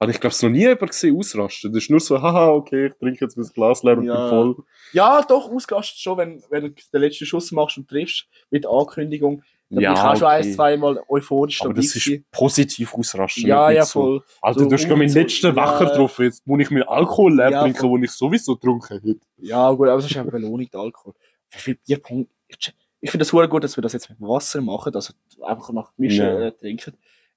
[0.00, 1.72] Habe ich glaube, es noch nie jemand gesehen ausrasten.
[1.72, 4.20] Das ist nur so, haha, okay, ich trinke jetzt mein Glas leer und Ja.
[4.20, 4.64] bin voll.
[4.92, 9.42] Ja, doch, ausgastet schon, wenn, wenn du den letzten Schuss machst und triffst mit Ankündigung.
[9.74, 10.36] Da Ja, bin ich auch schon okay.
[10.48, 13.46] ein, zweimal euphorisch Aber das ist positiv ausrasten.
[13.46, 14.00] Ja, ja, so.
[14.00, 14.22] voll.
[14.42, 15.56] Alter, So du hast gerade meinen so- letzten ja.
[15.56, 16.24] Wacher getroffen.
[16.24, 17.98] Jetzt muss ich mir Alkohol leer Ja, trinken, voll.
[17.98, 19.16] den ich sowieso getrunken hätte.
[19.38, 21.14] Ja, gut, aber das ist ja eine Belohnung, der Alkohol.
[21.50, 22.30] Wie viel Bierpunkt?
[22.48, 25.12] Ich, finde das super gut, dass wir das jetzt mit Wasser machen, also
[25.42, 26.40] einfach nach Mischen Ja.
[26.46, 26.94] äh, trinken.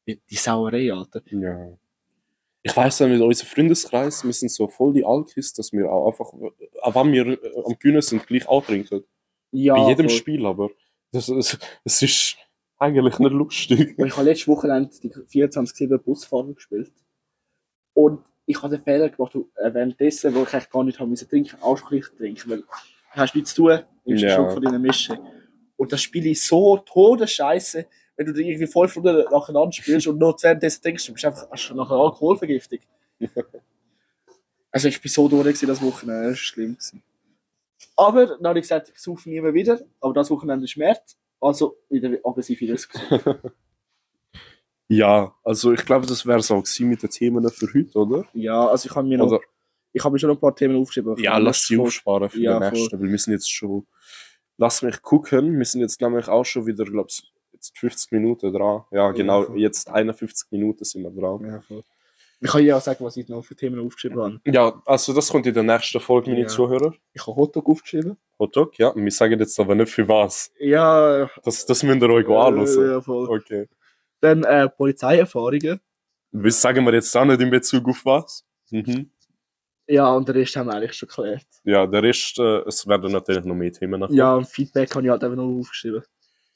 [0.07, 1.21] Die, Sauerei, Alter.
[1.31, 1.67] Ja.
[2.63, 6.07] Ich weiß ja mit unserem Freundeskreis, wir sind so voll die Alkis, dass wir auch
[6.07, 6.31] einfach,
[6.81, 9.03] auch wenn wir äh, am Gewinnen sind, gleich auch trinken.
[9.51, 10.17] Ja, Bei jedem voll.
[10.17, 10.69] Spiel, aber
[11.11, 12.37] das, das, das ist
[12.79, 13.97] eigentlich nicht lustig.
[13.97, 16.91] Und ich habe letztes Wochenende die 24-7 Busfahrer gespielt.
[17.93, 21.27] Und ich habe den Fehler gemacht, äh, währenddessen, wo ich eigentlich gar nicht haben müssen
[21.27, 22.67] trinken, schon gleich trinken, weil du
[23.11, 24.35] hast nichts zu tun, nimmst Ja.
[24.35, 25.19] Schluck von deiner Mische.
[25.75, 27.85] Und das Spiel ist so todesscheiße,
[28.15, 31.71] wenn du irgendwie fünf Stunden nacheinander spielst und noch währenddessen trinkst, du bist einfach hast
[31.73, 32.79] nachher Alkoholvergiftung.
[34.71, 36.73] also ich bin so durch das Wochenende, das war schlimm.
[36.73, 37.03] Gewesen.
[37.97, 41.17] Aber dann habe ich gesagt, ich saufe nie mehr wieder, aber das Wochenende ist März,
[41.41, 42.93] also wieder aggressiv wieder gesucht.
[44.89, 48.25] Ja, also ich glaube, das wäre so gewesen mit den Themen für heute, oder?
[48.33, 49.41] Ja, also ich habe mir noch, Oder
[49.91, 51.17] ich habe mir schon ein paar Themen aufgeschrieben.
[51.17, 52.79] ja, lass voll- aufsparen für Ja, den voll.
[52.79, 53.85] nächsten, weil wir sind jetzt schon.
[54.57, 57.21] Lass mich gucken, wir sind jetzt nämlich auch schon wieder, glaube ich,
[57.51, 58.85] jetzt 50 Minuten dran.
[58.91, 59.59] Ja, genau, voll.
[59.59, 61.45] jetzt 51 Minuten sind wir dran.
[61.45, 61.83] Ja, voll.
[62.39, 64.39] Ich kann ja auch sagen, was ich noch für Themen aufgeschrieben habe.
[64.45, 66.47] Ja, also das kommt in der nächsten Folge, meine Ja.
[66.47, 66.93] Zuhörer.
[67.13, 68.15] Ich habe Hotdog aufgeschrieben.
[68.39, 68.93] Hotdog, ja.
[68.95, 70.51] Wir sagen jetzt aber nicht für was.
[70.59, 72.91] Ja, Das, das müsst ihr euch äh, anhören.
[72.91, 73.27] ja, voll.
[73.27, 73.67] Okay.
[74.21, 75.79] Dann äh, Polizeierfahrungen.
[76.31, 78.45] Das sagen wir jetzt auch nicht in Bezug auf was.
[78.69, 79.09] Mhm.
[79.88, 81.45] Ja, und den Rest haben wir eigentlich schon geklärt.
[81.63, 84.13] Ja, der Rest, äh, es werden natürlich noch mehr Themen nachher.
[84.13, 86.03] Ja, und Feedback habe ich halt einfach noch aufgeschrieben.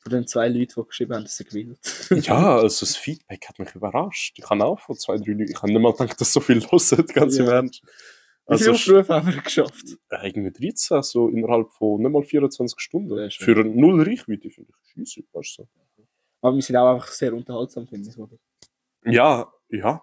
[0.03, 1.79] Von den zwei Leuten, die geschrieben haben, dass sie gewählt.
[2.27, 4.33] Ja, also das Feedback hat mich überrascht.
[4.37, 6.61] Ich habe auch von zwei, drei Leuten, ich habe nicht mal gedacht, dass so viel
[6.61, 7.47] hören, ganz im.
[7.47, 7.81] Ernst.
[8.47, 9.85] Wie viele Also Aufrufe haben wir geschafft?
[10.23, 13.17] irgendwie 13, so innerhalb von nicht mal 24 Stunden.
[13.17, 13.29] Ja.
[13.29, 14.71] Für null Reichweite finde
[15.03, 15.67] ich scheisse, weißt du.
[16.41, 18.17] Aber wir sind auch einfach sehr unterhaltsam, finde ich.
[18.17, 18.37] Oder?
[19.05, 20.01] Ja, ja.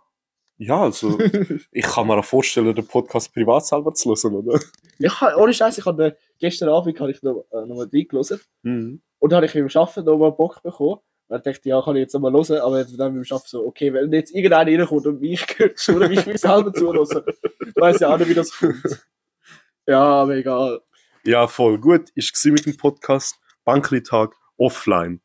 [0.59, 1.19] Ja, also
[1.73, 4.61] ich kann mir auch vorstellen, den Podcast privat selber zu hören, oder?
[5.21, 8.41] habe, ohne Scheiß, ich habe gestern Abend habe ich noch, äh, noch mal reingelassen.
[8.63, 9.01] Mhm.
[9.21, 10.95] Und dann habe ich beim Arbeiten noch mal Bock bekommen.
[10.95, 12.61] Und dann dachte ich, ja, kann ich jetzt noch mal hören.
[12.61, 16.27] Aber dann beim Arbeiten so, okay, wenn jetzt irgendeiner reinkommt und mich hört, oder mich
[16.27, 17.25] mich selber zuhören,
[17.77, 19.07] weiß ja auch nicht, wie das kommt.
[19.87, 20.81] Ja, aber egal.
[21.25, 22.11] Ja, voll gut.
[22.15, 25.21] Ich war mit dem Podcast Bankli-Tag offline.